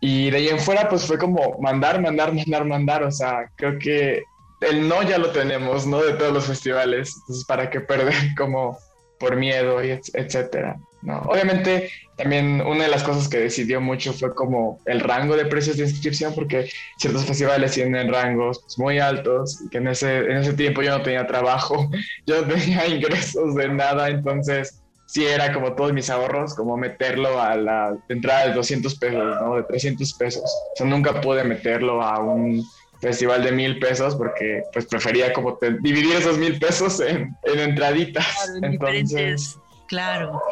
[0.00, 3.02] Y de ahí en fuera, pues fue como mandar, mandar, mandar, mandar.
[3.04, 4.24] O sea, creo que
[4.62, 6.02] el no ya lo tenemos, ¿no?
[6.02, 7.14] De todos los festivales.
[7.20, 8.78] Entonces, ¿para qué perder como
[9.18, 10.76] por miedo y etcétera?
[11.02, 11.18] ¿no?
[11.22, 15.76] Obviamente, también una de las cosas que decidió mucho fue como el rango de precios
[15.76, 20.36] de inscripción, porque ciertos festivales tienen rangos pues, muy altos y que en ese, en
[20.38, 21.90] ese tiempo yo no tenía trabajo,
[22.26, 27.40] yo no tenía ingresos de nada, entonces sí era como todos mis ahorros, como meterlo
[27.40, 29.56] a la entrada de 200 pesos, ¿no?
[29.56, 30.42] De 300 pesos.
[30.44, 32.64] O sea, nunca pude meterlo a un
[33.02, 37.58] festival de mil pesos porque pues prefería como te, dividir esos mil pesos en, en
[37.58, 38.26] entraditas.
[38.26, 40.42] Claro, en entonces, claro.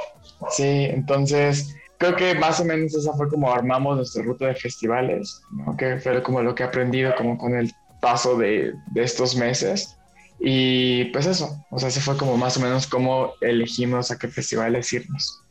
[0.51, 5.43] Sí, entonces creo que más o menos esa fue como armamos nuestra ruta de festivales,
[5.53, 5.77] ¿no?
[5.77, 9.97] que fue como lo que he aprendido como con el paso de, de estos meses.
[10.41, 14.27] Y pues eso, o sea, ese fue como más o menos cómo elegimos a qué
[14.27, 15.43] festivales irnos.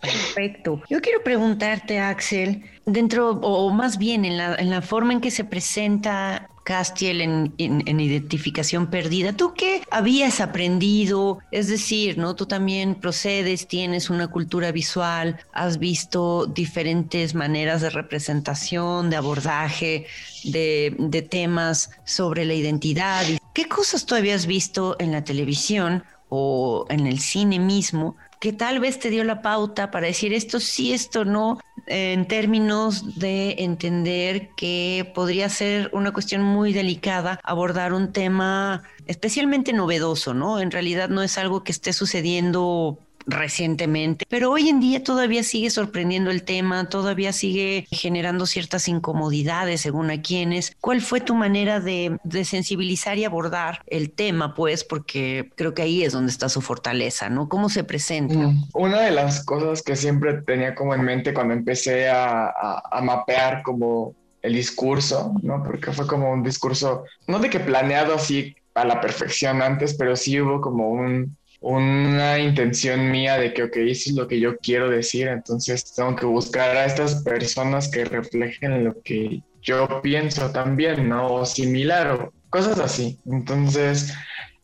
[0.00, 0.82] Perfecto.
[0.88, 4.36] Yo quiero preguntarte, Axel, dentro, o más bien en
[4.70, 11.38] la, forma en que se presenta Castiel en identificación perdida, ¿tú qué habías aprendido?
[11.50, 12.36] Es decir, ¿no?
[12.36, 20.06] Tú también procedes, tienes una cultura visual, has visto diferentes maneras de representación, de abordaje,
[20.44, 23.24] de, de temas sobre la identidad.
[23.54, 28.80] ¿Qué cosas tú habías visto en la televisión o en el cine mismo que tal
[28.80, 34.50] vez te dio la pauta para decir esto sí, esto no, en términos de entender
[34.56, 40.60] que podría ser una cuestión muy delicada abordar un tema especialmente novedoso, ¿no?
[40.60, 45.70] En realidad no es algo que esté sucediendo recientemente, pero hoy en día todavía sigue
[45.70, 50.76] sorprendiendo el tema, todavía sigue generando ciertas incomodidades según a quienes.
[50.80, 54.84] ¿Cuál fue tu manera de, sensibilizar y abordar el tema, pues?
[54.84, 57.48] Porque creo que ahí es donde está su fortaleza, ¿no?
[57.48, 58.34] ¿Cómo se presenta?
[58.34, 58.68] Mm.
[58.74, 64.14] Una de las cosas que siempre tenía como en mente cuando empecé a mapear como
[64.42, 65.62] el discurso, ¿no?
[65.62, 70.16] Porque fue como un discurso, no de que planeado así a la perfección antes, pero
[70.16, 74.56] sí hubo como un, una intención mía de que, ok, eso es lo que yo
[74.58, 80.50] quiero decir, entonces tengo que buscar a estas personas que reflejen lo que yo pienso
[80.50, 81.26] también, ¿no?
[81.26, 83.18] O similar, o cosas así.
[83.26, 84.14] Entonces,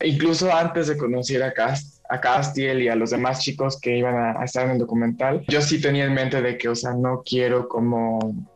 [0.01, 4.15] incluso antes de conocer a Cast, a Castiel y a los demás chicos que iban
[4.15, 6.95] a, a estar en el documental, yo sí tenía en mente de que, o sea,
[6.95, 8.54] no quiero como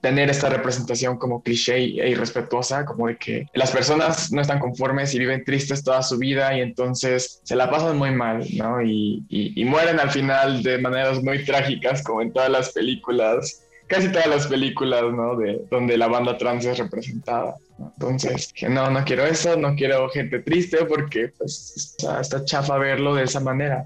[0.00, 5.14] tener esta representación como cliché e irrespetuosa, como de que las personas no están conformes
[5.14, 8.80] y viven tristes toda su vida y entonces se la pasan muy mal, ¿no?
[8.82, 13.62] Y, y- y mueren al final de maneras muy trágicas, como en todas las películas,
[13.88, 15.36] casi todas las películas, ¿no?
[15.36, 17.56] De donde la banda trans es representada.
[17.78, 17.92] ¿no?
[17.98, 23.14] Entonces, no, no quiero eso, no quiero gente triste porque pues está, está chafa verlo
[23.16, 23.84] de esa manera,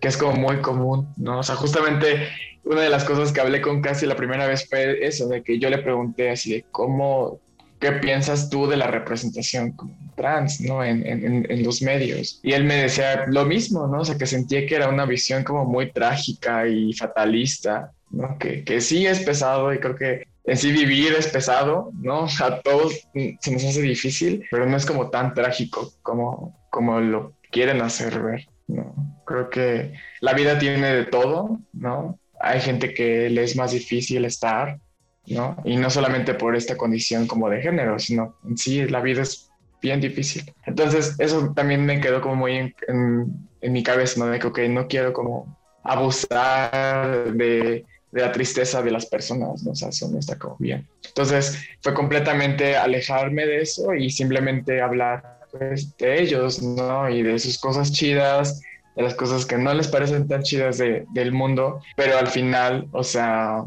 [0.00, 1.38] que es como muy común, ¿no?
[1.38, 2.28] O sea, justamente
[2.68, 5.58] una de las cosas que hablé con Casi la primera vez fue eso, de que
[5.58, 7.40] yo le pregunté así de cómo,
[7.80, 9.74] ¿qué piensas tú de la representación
[10.16, 10.82] trans, ¿no?
[10.84, 12.40] En, en- en- los medios.
[12.42, 14.00] Y él me decía lo mismo, ¿no?
[14.00, 18.36] O sea, que sentía que era una visión como muy trágica y fatalista, ¿no?
[18.38, 22.26] Que, que sí es pesado y creo que en sí vivir es pesado, ¿no?
[22.42, 22.94] A todos
[23.40, 28.20] se nos hace difícil, pero no es como tan trágico como, como lo quieren hacer
[28.20, 28.94] ver, ¿no?
[29.26, 32.17] Creo que la vida tiene de todo, ¿no?
[32.40, 34.78] Hay gente que le es más difícil estar,
[35.26, 35.56] ¿no?
[35.64, 39.48] Y no solamente por esta condición como de género, sino en sí la vida es
[39.82, 40.52] bien difícil.
[40.66, 44.26] Entonces eso también me quedó como muy en, en- en mi cabeza, ¿no?
[44.26, 49.72] De que, ok, no quiero como abusar de, de la tristeza de las personas, ¿no?
[49.72, 50.88] O sea, eso no está como bien.
[51.06, 57.08] Entonces fue completamente alejarme de eso y simplemente hablar pues, de ellos, ¿no?
[57.08, 58.60] Y de sus cosas chidas,
[58.98, 62.88] de las cosas que no les parecen tan chidas de- del mundo, pero al final,
[62.92, 63.62] o sea,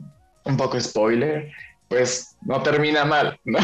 [0.45, 1.51] un poco spoiler,
[1.87, 3.59] pues no termina mal, ¿no?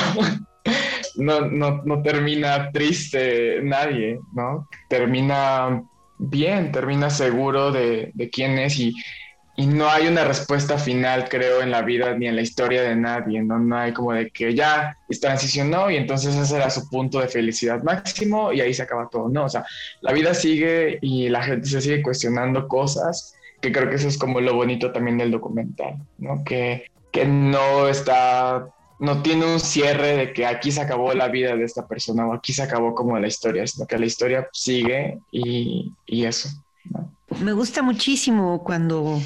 [1.17, 4.67] No, no, no termina triste nadie, ¿no?
[4.89, 5.84] Termina
[6.19, 8.93] bien, termina seguro de, de quién es y,
[9.60, 12.96] y no hay una respuesta final, creo, en la vida ni en la historia de
[12.96, 13.58] nadie, ¿no?
[13.58, 17.82] No hay como de que ya transicionó y entonces ese era su punto de felicidad
[17.82, 19.46] máximo y ahí se acaba todo, ¿no?
[19.46, 19.65] O sea,
[20.02, 24.20] la vida sigue y la gente se sigue cuestionando cosas, que creo que eso es
[24.20, 26.43] como lo bonito también del documental, ¿no?
[26.43, 28.67] Que, que no está,
[29.00, 32.34] no tiene un cierre de que aquí se acabó la vida de esta persona o
[32.34, 36.50] aquí se acabó como la historia, sino que la historia sigue y, y eso,
[36.91, 37.12] ¿no?
[37.41, 39.20] Me gusta muchísimo cuando,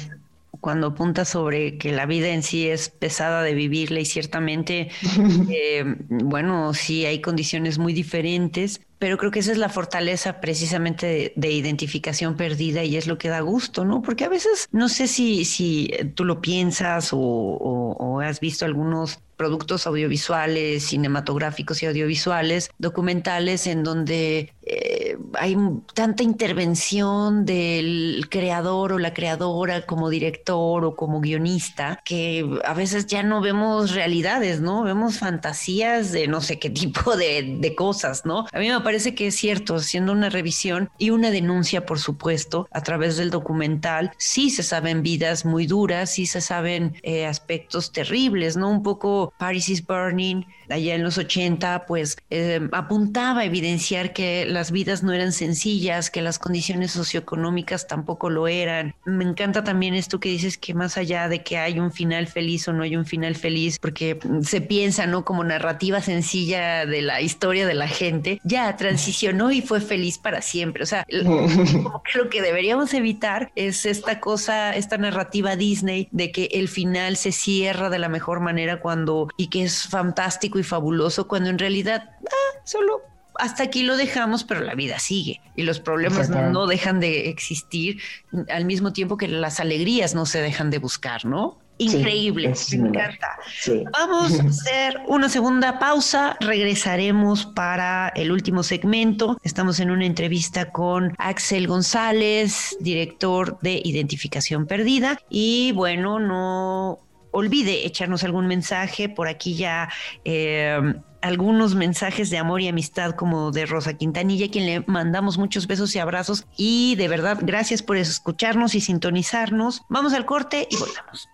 [0.62, 4.88] cuando apunta sobre que la vida en sí es pesada de vivirla y ciertamente,
[5.50, 11.06] eh, bueno, sí hay condiciones muy diferentes, pero creo que esa es la fortaleza precisamente
[11.06, 14.00] de, de identificación perdida y es lo que da gusto, ¿no?
[14.00, 18.64] Porque a veces no sé si, si tú lo piensas o, o- o has visto
[18.64, 24.91] algunos productos audiovisuales, cinematográficos y audiovisuales, documentales en donde eh,
[25.34, 25.56] hay
[25.94, 33.06] tanta intervención del creador o la creadora como director o como guionista que a veces
[33.06, 34.82] ya no vemos realidades, ¿no?
[34.82, 38.46] Vemos fantasías de no sé qué tipo de, de cosas, ¿no?
[38.52, 42.68] A mí me parece que es cierto, haciendo una revisión y una denuncia, por supuesto,
[42.70, 47.92] a través del documental, sí se saben vidas muy duras, sí se saben eh, aspectos
[47.92, 48.70] terribles, ¿no?
[48.70, 54.46] Un poco Paris is Burning, allá en los 80, pues eh, apuntaba a evidenciar que
[54.46, 58.94] las vidas no eran eran sencillas, que las condiciones socioeconómicas tampoco lo eran.
[59.04, 62.66] Me encanta también esto que dices que más allá de que hay un final feliz
[62.66, 65.24] o no hay un final feliz, porque se piensa, ¿no?
[65.24, 70.42] Como narrativa sencilla de la historia de la gente, ya transicionó y fue feliz para
[70.42, 70.82] siempre.
[70.82, 71.06] O sea,
[71.72, 76.68] como que lo que deberíamos evitar es esta cosa, esta narrativa Disney de que el
[76.68, 81.50] final se cierra de la mejor manera cuando y que es fantástico y fabuloso cuando
[81.50, 83.02] en realidad ah, solo
[83.36, 88.00] hasta aquí lo dejamos, pero la vida sigue y los problemas no dejan de existir
[88.48, 91.58] al mismo tiempo que las alegrías no se dejan de buscar, ¿no?
[91.78, 93.38] Increíble, me encanta.
[93.60, 93.82] Sí.
[93.92, 96.36] Vamos a hacer una segunda pausa.
[96.40, 99.38] Regresaremos para el último segmento.
[99.42, 105.18] Estamos en una entrevista con Axel González, director de Identificación Perdida.
[105.28, 107.00] Y bueno, no
[107.32, 109.08] olvide echarnos algún mensaje.
[109.08, 109.88] Por aquí ya
[110.24, 110.80] eh,
[111.20, 115.94] algunos mensajes de amor y amistad como de Rosa Quintanilla, quien le mandamos muchos besos
[115.96, 116.46] y abrazos.
[116.56, 119.82] Y de verdad, gracias por escucharnos y sintonizarnos.
[119.88, 121.28] Vamos al corte y volvemos.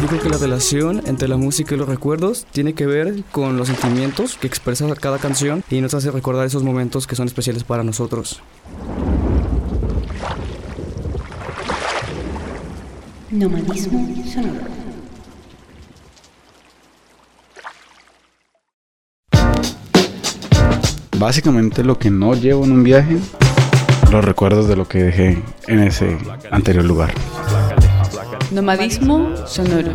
[0.00, 3.56] Yo creo que la relación entre la música y los recuerdos tiene que ver con
[3.56, 7.64] los sentimientos que expresa cada canción y nos hace recordar esos momentos que son especiales
[7.64, 8.40] para nosotros.
[13.36, 14.64] Nomadismo sonoro.
[21.18, 23.18] Básicamente lo que no llevo en un viaje,
[24.10, 26.16] los recuerdos de lo que dejé en ese
[26.50, 27.12] anterior lugar.
[28.52, 29.92] Nomadismo sonoro.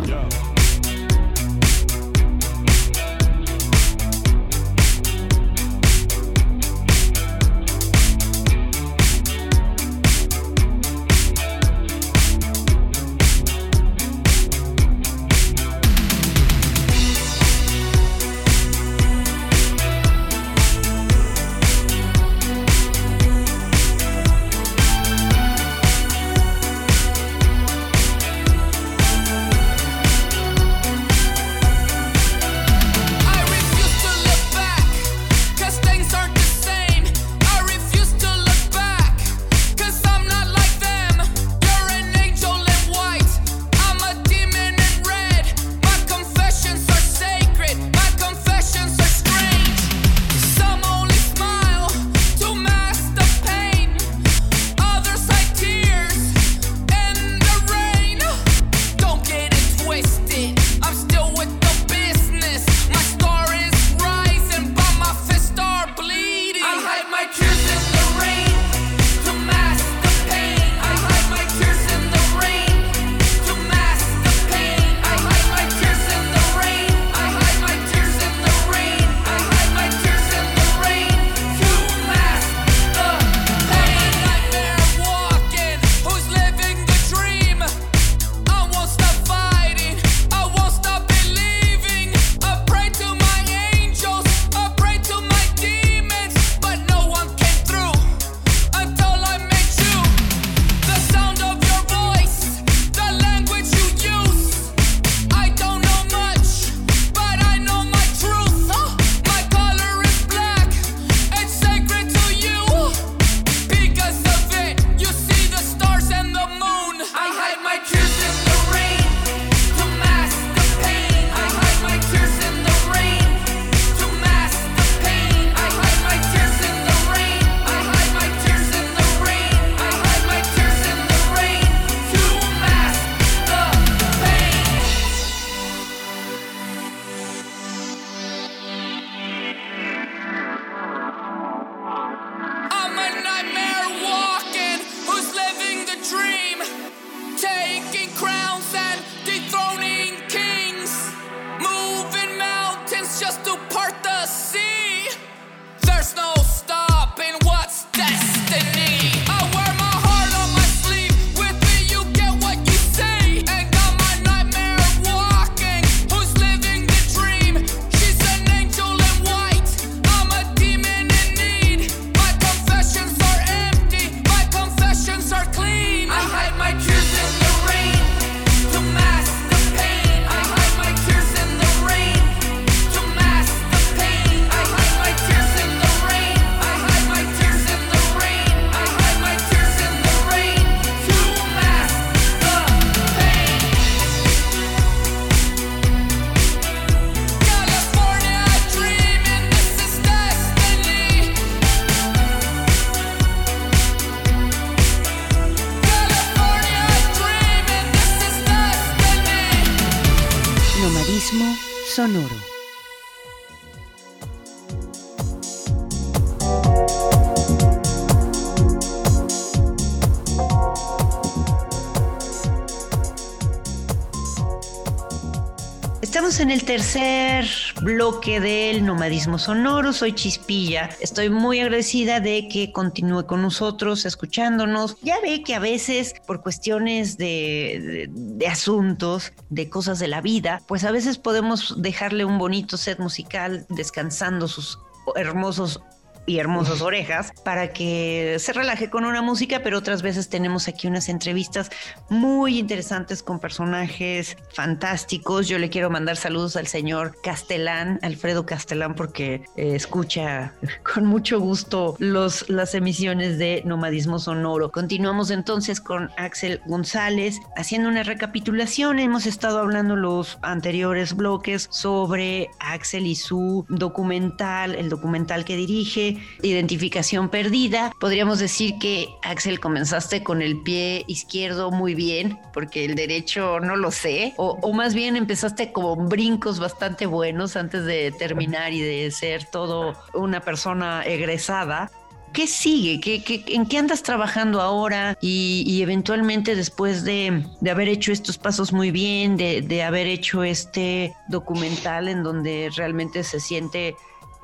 [226.12, 227.46] Estamos en el tercer
[227.80, 229.94] bloque del nomadismo sonoro.
[229.94, 230.90] Soy Chispilla.
[231.00, 234.98] Estoy muy agradecida de que continúe con nosotros, escuchándonos.
[235.00, 240.20] Ya ve que a veces, por cuestiones de, de- de asuntos, de cosas de la
[240.20, 244.78] vida, pues a veces podemos dejarle un bonito set musical descansando sus
[245.16, 245.80] hermosos
[246.26, 250.86] y hermosas orejas para que se relaje con una música, pero otras veces tenemos aquí
[250.86, 251.70] unas entrevistas
[252.08, 255.48] muy interesantes con personajes fantásticos.
[255.48, 260.54] Yo le quiero mandar saludos al señor Castelán, Alfredo Castelán, porque eh, escucha
[260.94, 264.70] con mucho gusto los, las emisiones de Nomadismo Sonoro.
[264.70, 268.98] Continuamos entonces con Axel González haciendo una recapitulación.
[268.98, 276.11] Hemos estado hablando los anteriores bloques sobre Axel y su documental, el documental que dirige,
[276.42, 277.92] Identificación Perdida.
[278.00, 283.76] Podríamos decir que Axel comenzaste con el pie izquierdo muy bien, porque el derecho no
[283.76, 289.10] lo sé, o, más bien empezaste con brincos bastante buenos antes de terminar y de
[289.10, 291.90] ser todo una persona egresada.
[292.32, 292.98] ¿Qué sigue?
[292.98, 295.18] ¿Qué, qué- en qué andas trabajando ahora?
[295.20, 300.06] Y, y eventualmente después de, de haber hecho estos pasos muy bien, de, de haber
[300.06, 303.96] hecho este documental en donde realmente se siente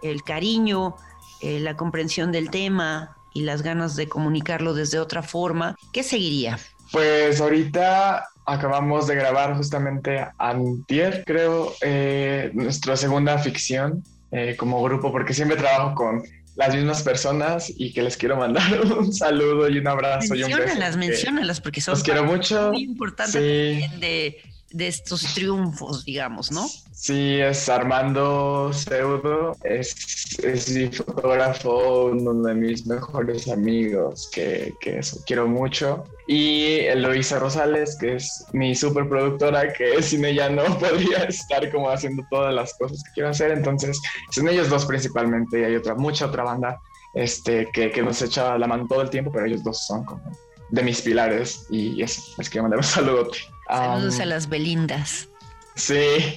[0.02, 0.96] el cariño,
[1.40, 6.58] eh, la comprensión del tema y las ganas de comunicarlo desde otra forma, ¿qué seguiría?
[6.90, 15.12] Pues ahorita acabamos de grabar justamente antier, creo, eh, nuestra segunda ficción eh, como grupo,
[15.12, 16.22] porque siempre trabajo con
[16.56, 20.48] las mismas personas y que les quiero mandar un saludo y un abrazo y un
[20.48, 20.58] beso.
[20.58, 22.72] Menciónalas, porque menciónalas, porque son Los quiero mucho.
[22.72, 23.98] muy importante Sí.
[24.00, 24.38] de,
[24.70, 26.66] de estos triunfos, digamos, ¿no?
[26.92, 34.98] Sí, es Armando Pseudo, es, es mi fotógrafo, uno de mis mejores amigos, que, que
[34.98, 36.04] eso, quiero mucho.
[36.26, 41.88] Y Eloisa Rosales, que es mi super productora, que sin ella no podría estar como
[41.88, 43.52] haciendo todas las cosas que quiero hacer.
[43.52, 43.98] Entonces,
[44.30, 46.80] son ellos dos principalmente, y hay otra, mucha otra banda
[47.14, 50.22] este, que, que nos echa la mano todo el tiempo, pero ellos dos son como
[50.70, 53.38] de mis pilares, y eso, les quiero mandar un saludote.
[53.68, 55.28] Saludos a las Belindas.
[55.74, 56.36] Sí.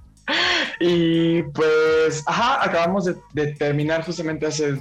[0.80, 4.78] y pues, ajá, acabamos de, de terminar justamente hace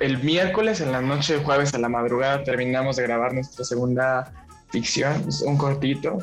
[0.00, 4.32] el miércoles, en la noche de jueves a la madrugada, terminamos de grabar nuestra segunda
[4.70, 6.18] ficción, es un cortito.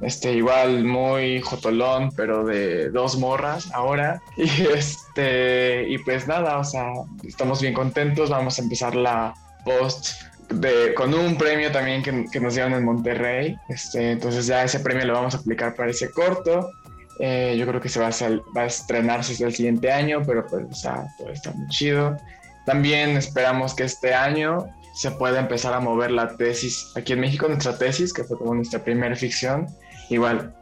[0.00, 4.20] Este, igual muy jotolón, pero de dos morras ahora.
[4.36, 6.92] Y este, y pues nada, o sea,
[7.22, 8.30] estamos bien contentos.
[8.30, 9.34] Vamos a empezar la
[9.64, 10.20] post
[10.50, 13.56] de, con un premio también que, que nos dieron en Monterrey.
[13.68, 16.70] Este, entonces ya ese premio lo vamos a aplicar para ese corto.
[17.20, 20.22] Eh, yo creo que se va a, sal- va a estrenarse hasta el siguiente año,
[20.26, 22.16] pero pues o sea, todo está muy chido.
[22.66, 27.46] También esperamos que este año se pueda empezar a mover la tesis aquí en México,
[27.48, 29.66] nuestra tesis, que fue como nuestra primera ficción.
[30.10, 30.54] Igual,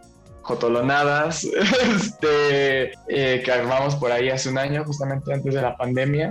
[0.43, 1.45] jotolonadas,
[1.97, 6.31] este, eh, que armamos por ahí hace un año, justamente antes de la pandemia,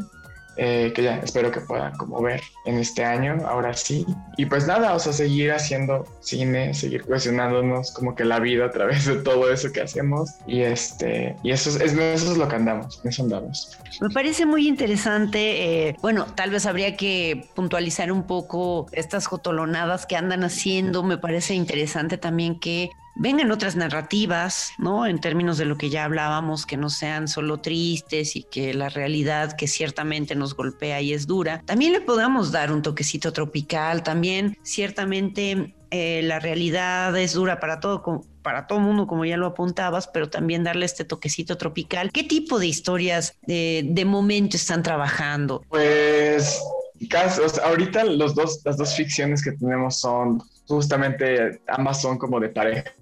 [0.58, 4.06] eh, que ya espero que pueda como ver en este año, ahora sí.
[4.38, 8.72] Y pues nada, o sea, seguir haciendo cine, seguir cuestionándonos como que la vida a
[8.72, 10.30] través de todo eso que hacemos.
[10.48, 13.78] Y este, y eso es, es- eso es lo que andamos, eso andamos.
[14.02, 15.88] Me parece muy interesante.
[15.90, 21.04] eh, bueno, tal vez habría que puntualizar un poco estas jotolonadas que andan haciendo.
[21.04, 25.06] Me parece interesante también que vengan otras narrativas, ¿no?
[25.06, 28.90] En términos de lo que ya hablábamos, que no sean solo tristes y que la
[28.90, 34.04] realidad que ciertamente nos golpea y es dura, también le podamos dar un toquecito tropical,
[34.04, 39.48] también ciertamente eh, la realidad es dura para todo, para todo mundo, como ya lo
[39.48, 42.12] apuntabas, pero también darle este toquecito tropical.
[42.12, 45.64] ¿Qué tipo de historias eh, de momento están trabajando?
[45.70, 46.62] Pues
[47.10, 52.50] sea, ahorita los dos, las dos ficciones que tenemos son justamente, ambas son como de
[52.50, 52.94] parejas,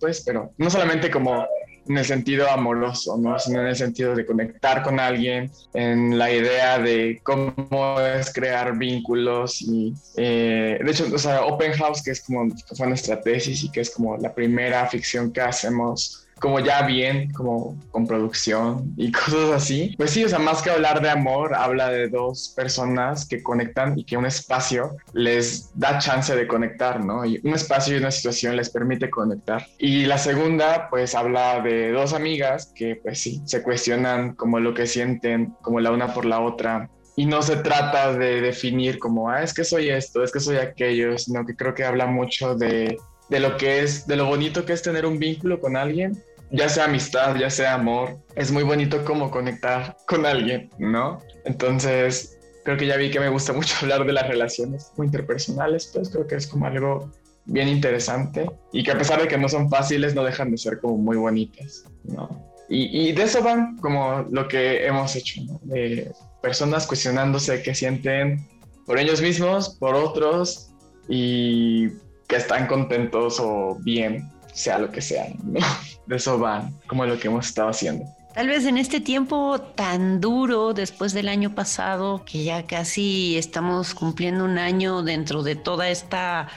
[0.00, 1.46] pues, pero no solamente como
[1.88, 3.38] en el sentido amoroso, ¿no?
[3.38, 8.76] sino en el sentido de conectar con alguien, en la idea de cómo es crear
[8.76, 13.62] vínculos y, eh, de hecho, o sea, Open House, que es como, fue nuestra tesis
[13.62, 18.92] y que es como la primera ficción que hacemos como ya bien, como con producción
[18.96, 19.94] y cosas así.
[19.96, 23.98] Pues sí, o sea, más que hablar de amor, habla de dos personas que conectan
[23.98, 27.24] y que un espacio les da chance de conectar, ¿no?
[27.24, 29.66] Y un espacio y una situación les permite conectar.
[29.78, 34.74] Y la segunda, pues habla de dos amigas que, pues sí, se cuestionan como lo
[34.74, 36.90] que sienten, como la una por la otra.
[37.18, 40.56] Y no se trata de definir como, ah, es que soy esto, es que soy
[40.56, 42.98] aquello, sino que creo que habla mucho de
[43.28, 46.68] de lo que es, de lo bonito que es tener un vínculo con alguien ya
[46.68, 51.20] sea amistad, ya sea amor, es muy bonito como conectar con alguien, ¿no?
[51.44, 56.10] Entonces, creo que ya vi que me gusta mucho hablar de las relaciones interpersonales, pues
[56.10, 57.10] creo que es como algo
[57.46, 60.80] bien interesante y que a pesar de que no son fáciles, no dejan de ser
[60.80, 62.44] como muy bonitas, ¿no?
[62.68, 65.40] Y, y de eso van como lo que hemos hecho.
[65.62, 66.10] De
[66.42, 68.44] personas cuestionándose qué sienten
[68.86, 70.72] por ellos mismos, por otros
[71.08, 71.90] y
[72.28, 75.60] que están contentos o bien, sea lo que sea, ¿no?
[76.06, 78.04] De eso van, como lo que hemos estado haciendo.
[78.34, 83.94] Tal vez en este tiempo tan duro después del año pasado, que ya casi estamos
[83.94, 86.48] cumpliendo un año dentro de toda esta,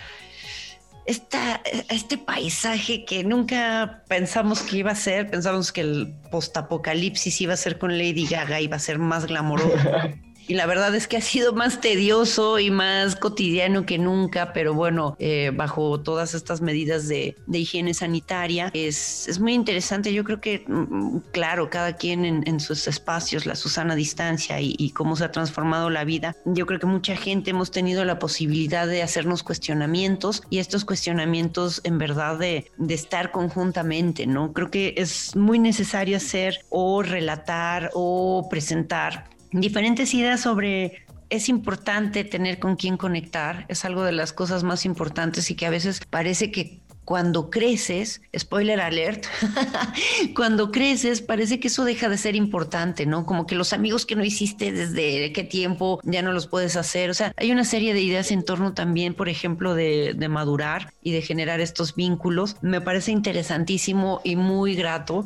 [1.05, 7.53] esta este paisaje que nunca pensamos que iba a ser, pensamos que el postapocalipsis iba
[7.53, 9.71] a ser con Lady Gaga, iba a ser más glamoroso.
[10.49, 14.73] y la verdad es que ha sido más tedioso y más cotidiano que nunca, pero
[14.73, 20.11] bueno, eh, bajo todas estas medidas de, de higiene sanitaria, es, es, muy interesante.
[20.11, 24.73] Yo creo que, mm, claro, cada quien en, en sus espacios, la Susana distancia y,
[24.79, 28.17] y, cómo se ha transformado la vida, yo creo que mucha gente hemos tenido la
[28.17, 34.51] posibilidad de hacernos cuestionamientos y estos cuestionamientos en verdad de, de estar conjuntamente, ¿no?
[34.53, 42.23] Creo que es muy necesario hacer o relatar o presentar diferentes ideas sobre es importante
[42.23, 46.01] tener con quién conectar, es algo de las cosas más importantes y que a veces
[46.09, 49.25] parece que cuando creces, spoiler alert,
[50.35, 53.25] cuando creces parece que eso deja de ser importante, ¿no?
[53.25, 57.09] Como que los amigos que no hiciste desde qué tiempo ya no los puedes hacer.
[57.09, 60.93] O sea, hay una serie de ideas en torno también, por ejemplo, de, de madurar
[61.01, 62.57] y de generar estos vínculos.
[62.61, 65.25] Me parece interesantísimo y muy grato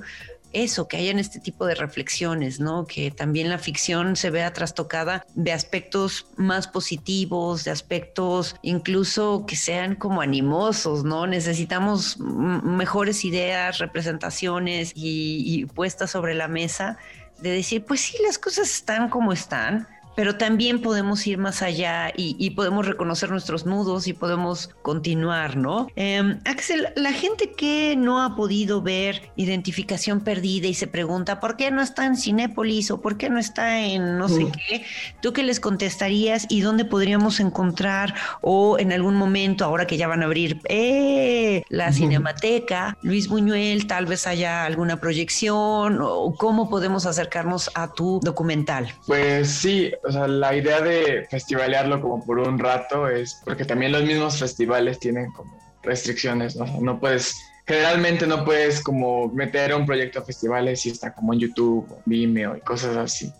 [0.53, 2.85] eso, que hayan este tipo de reflexiones, ¿no?
[2.85, 9.55] Que también la ficción se vea trastocada de aspectos más positivos, de aspectos incluso que
[9.55, 11.27] sean como animosos, ¿no?
[11.27, 16.97] Necesitamos mejores ideas, representaciones y, y puestas sobre la mesa
[17.41, 22.11] de decir, pues sí, las cosas están como están, pero también podemos ir más allá
[22.15, 25.87] y, y, podemos reconocer nuestros nudos y podemos continuar, ¿no?
[25.95, 31.57] Eh, Axel, la gente que no ha podido ver Identificación Perdida y se pregunta por
[31.57, 34.85] qué no está en Cinépolis o por qué no está en no sé qué,
[35.21, 40.07] ¿tú qué les contestarías y dónde podríamos encontrar o en algún momento, ahora que ya
[40.07, 41.93] van a abrir eh, la.
[41.93, 48.93] Cinemateca, Luis Buñuel, tal vez haya alguna proyección o cómo podemos acercarnos a tu documental?
[49.05, 53.91] Pues sí, o sea, la idea de festivalearlo como por un rato es porque también
[53.91, 56.65] los mismos festivales tienen como restricciones, ¿no?
[56.81, 57.35] no puedes,
[57.65, 62.57] generalmente no puedes como meter un proyecto a festivales si está como en YouTube, Vimeo
[62.57, 63.31] y cosas así.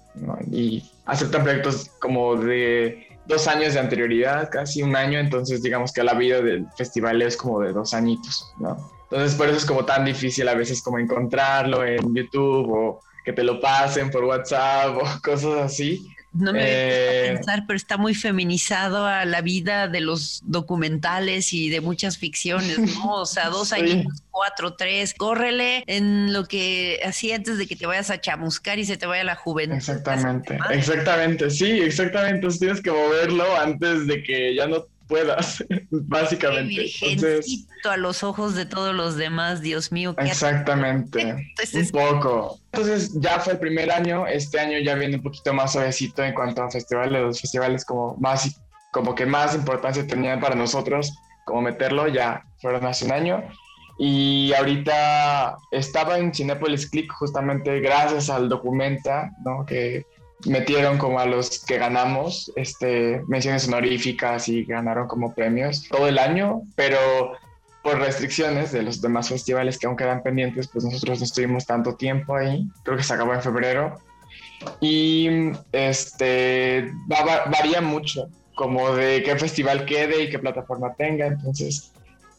[0.52, 6.04] Y aceptan proyectos como de dos años de anterioridad, casi un año, entonces digamos que
[6.04, 8.78] la vida del festival es como de dos añitos, ¿no?
[9.04, 13.32] Entonces por eso es como tan difícil a veces como encontrarlo en YouTube o que
[13.32, 16.08] te lo pasen por WhatsApp o cosas así.
[16.34, 21.70] No me eh, pensar, pero está muy feminizado a la vida de los documentales y
[21.70, 23.14] de muchas ficciones, ¿no?
[23.24, 23.76] O sea, dos sí.
[23.76, 28.80] años, cuatro, tres, córrele en lo que así antes de que te vayas a chamuscar
[28.80, 29.76] y se te vaya la juventud.
[29.76, 32.36] Exactamente, exactamente, sí, exactamente.
[32.36, 36.90] Entonces tienes que moverlo antes de que ya no puedas, básicamente.
[37.02, 40.16] Entonces, a los ojos de todos los demás, Dios mío.
[40.16, 42.60] ¿qué exactamente, Entonces, un poco.
[42.72, 46.34] Entonces ya fue el primer año, este año ya viene un poquito más suavecito en
[46.34, 48.60] cuanto a festivales, los festivales como más,
[48.92, 51.14] como que más importancia tenían para nosotros,
[51.46, 53.44] como meterlo, ya fueron hace un año.
[54.00, 59.66] Y ahorita estaba en Cinepolis Click justamente gracias al documenta, ¿no?
[59.66, 60.06] Que
[60.46, 66.18] metieron como a los que ganamos este, menciones honoríficas y ganaron como premios todo el
[66.18, 66.98] año, pero
[67.82, 71.96] por restricciones de los demás festivales que aún quedan pendientes, pues nosotros no estuvimos tanto
[71.96, 73.98] tiempo ahí, creo que se acabó en febrero.
[74.80, 81.92] Y este va, varía mucho, como de qué festival quede y qué plataforma tenga, entonces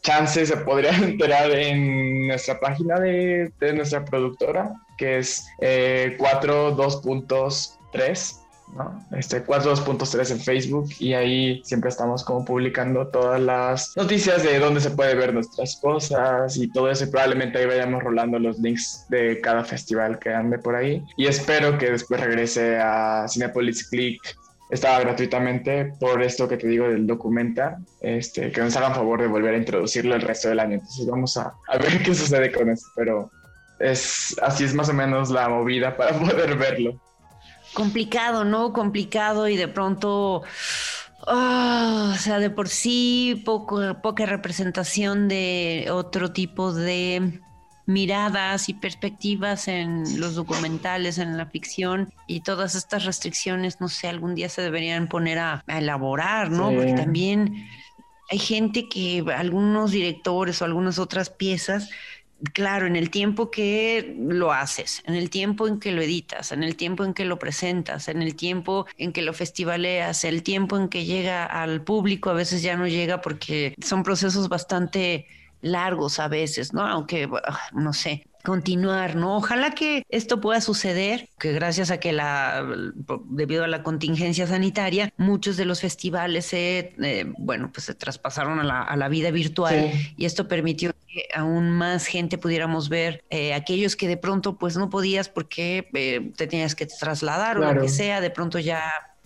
[0.05, 6.15] chance se podría enterar en nuestra página de, de nuestra productora, que es eh,
[7.95, 9.05] 42.3 ¿no?
[9.11, 14.81] Este 42.3 en Facebook y ahí siempre estamos como publicando todas las noticias de dónde
[14.81, 19.05] se puede ver nuestras cosas y todo eso y probablemente ahí vayamos rolando los links
[19.09, 24.19] de cada festival que ande por ahí y espero que después regrese a Cinepolis Click
[24.71, 29.27] estaba gratuitamente por esto que te digo del documenta, este, que nos hagan favor de
[29.27, 30.73] volver a introducirlo el resto del año.
[30.73, 33.29] Entonces vamos a, a ver qué sucede con eso, pero
[33.79, 36.99] es así es más o menos la movida para poder verlo
[37.75, 38.73] complicado, ¿no?
[38.73, 40.41] Complicado y de pronto,
[41.27, 47.39] oh, o sea, de por sí poco, poca representación de otro tipo de
[47.85, 54.07] miradas y perspectivas en los documentales, en la ficción y todas estas restricciones, no sé,
[54.07, 56.71] algún día se deberían poner a, a elaborar, ¿no?
[56.71, 56.77] Sí.
[56.77, 57.67] Porque también
[58.29, 61.89] hay gente que, algunos directores o algunas otras piezas,
[62.53, 66.63] claro, en el tiempo que lo haces, en el tiempo en que lo editas, en
[66.63, 70.77] el tiempo en que lo presentas, en el tiempo en que lo festivaleas, el tiempo
[70.77, 75.27] en que llega al público, a veces ya no llega porque son procesos bastante
[75.61, 76.85] largos a veces, ¿no?
[76.85, 77.29] Aunque,
[77.73, 79.35] no sé, continuar, ¿no?
[79.35, 82.65] Ojalá que esto pueda suceder, que gracias a que la,
[83.25, 88.59] debido a la contingencia sanitaria, muchos de los festivales se, eh, bueno, pues se traspasaron
[88.59, 90.13] a la, a la vida virtual Sí.
[90.15, 94.77] y esto permitió que aún más gente pudiéramos ver eh, aquellos que de pronto pues
[94.77, 98.83] no podías porque eh, te tenías que trasladar o lo que sea, de pronto ya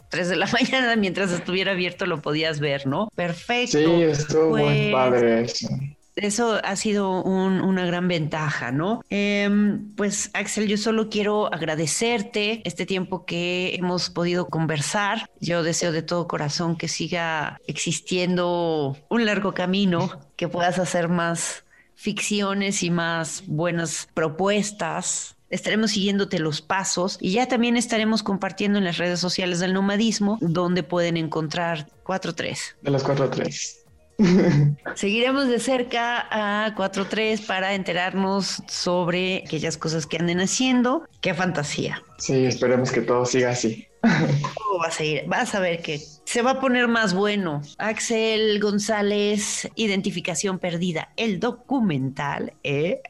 [0.09, 3.09] 3 de la mañana mientras estuviera abierto lo podías ver, ¿no?
[3.15, 3.77] Perfecto.
[3.77, 5.67] Sí, estuvo muy Pues, padre eso.
[6.25, 9.01] Eso ha sido un- una gran ventaja, ¿no?
[9.09, 15.29] Em, pues Axel, yo solo quiero agradecerte este tiempo que hemos podido conversar.
[15.39, 21.63] Yo deseo de todo corazón que siga existiendo un largo camino, que puedas hacer más
[21.95, 25.35] ficciones y más buenas propuestas.
[25.49, 30.37] Estaremos siguiéndote los pasos y ya también estaremos compartiendo en las redes sociales del nomadismo
[30.41, 32.75] donde pueden encontrar 4-3.
[32.83, 33.78] De las 4 a 3.
[34.95, 41.07] Seguiremos de cerca a 4-3 para enterarnos sobre aquellas cosas que anden haciendo.
[41.21, 42.03] ¡Qué fantasía!
[42.17, 43.85] Sí, esperemos que todo siga así.
[44.01, 45.23] Todo va a seguir.
[45.27, 47.61] Vas a ver que se va a poner más bueno.
[47.79, 52.53] Axel González, Identificación Perdida, el documental.
[52.63, 53.01] ¿eh?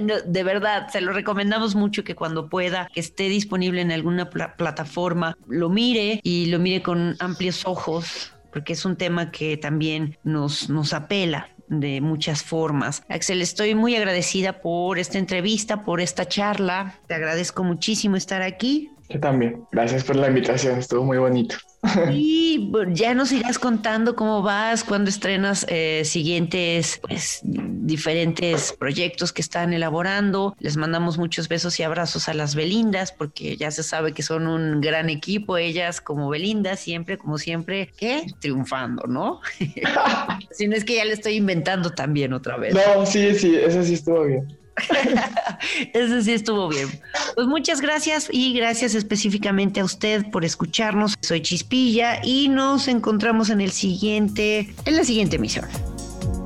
[0.00, 4.30] No, de verdad, se lo recomendamos mucho que cuando pueda, que esté disponible en alguna
[4.30, 9.56] pla- plataforma, lo mire y lo mire con amplios ojos, porque es un tema que
[9.56, 13.04] también nos, nos apela de muchas formas.
[13.08, 16.98] Axel, estoy muy agradecida por esta entrevista, por esta charla.
[17.06, 18.90] Te agradezco muchísimo estar aquí.
[19.10, 19.64] Yo también.
[19.72, 21.56] Gracias por la invitación, estuvo muy bonito.
[22.12, 29.40] Y ya nos irás contando cómo vas, cuando estrenas eh, siguientes, pues, diferentes proyectos que
[29.40, 30.54] están elaborando.
[30.60, 34.46] Les mandamos muchos besos y abrazos a las Belindas, porque ya se sabe que son
[34.46, 38.26] un gran equipo, ellas como Belinda, siempre, como siempre, ¿qué?
[38.40, 39.40] Triunfando, ¿no?
[40.50, 42.74] si no es que ya le estoy inventando también otra vez.
[42.74, 44.59] No, sí, sí, eso sí estuvo bien.
[45.92, 46.88] Eso sí estuvo bien.
[47.34, 51.14] Pues muchas gracias y gracias específicamente a usted por escucharnos.
[51.20, 55.66] Soy Chispilla y nos encontramos en el siguiente, en la siguiente emisión.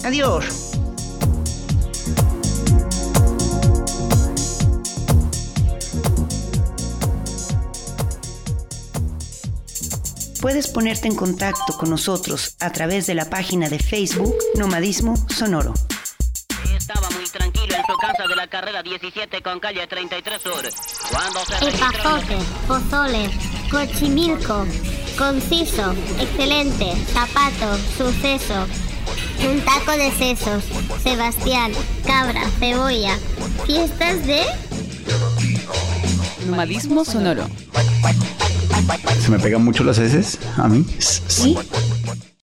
[0.04, 0.74] Adiós.
[10.44, 15.72] Puedes ponerte en contacto con nosotros a través de la página de Facebook Nomadismo Sonoro.
[16.86, 20.68] Estaba muy tranquilo en su casa de la carrera 17 con calle 33 Sur.
[21.10, 21.88] Cuando se registró...
[21.88, 22.36] Epazote,
[22.68, 23.30] pozole,
[23.70, 24.66] cochimilco,
[25.16, 28.66] conciso, excelente, zapato, suceso,
[29.48, 30.62] un taco de sesos,
[31.02, 31.72] Sebastián,
[32.06, 33.16] cabra, cebolla,
[33.64, 34.42] fiestas de...
[36.44, 37.48] Nomadismo sonoro.
[39.22, 40.84] ¿Se me pegan mucho las heces a mí?
[40.98, 41.56] ¿Sí?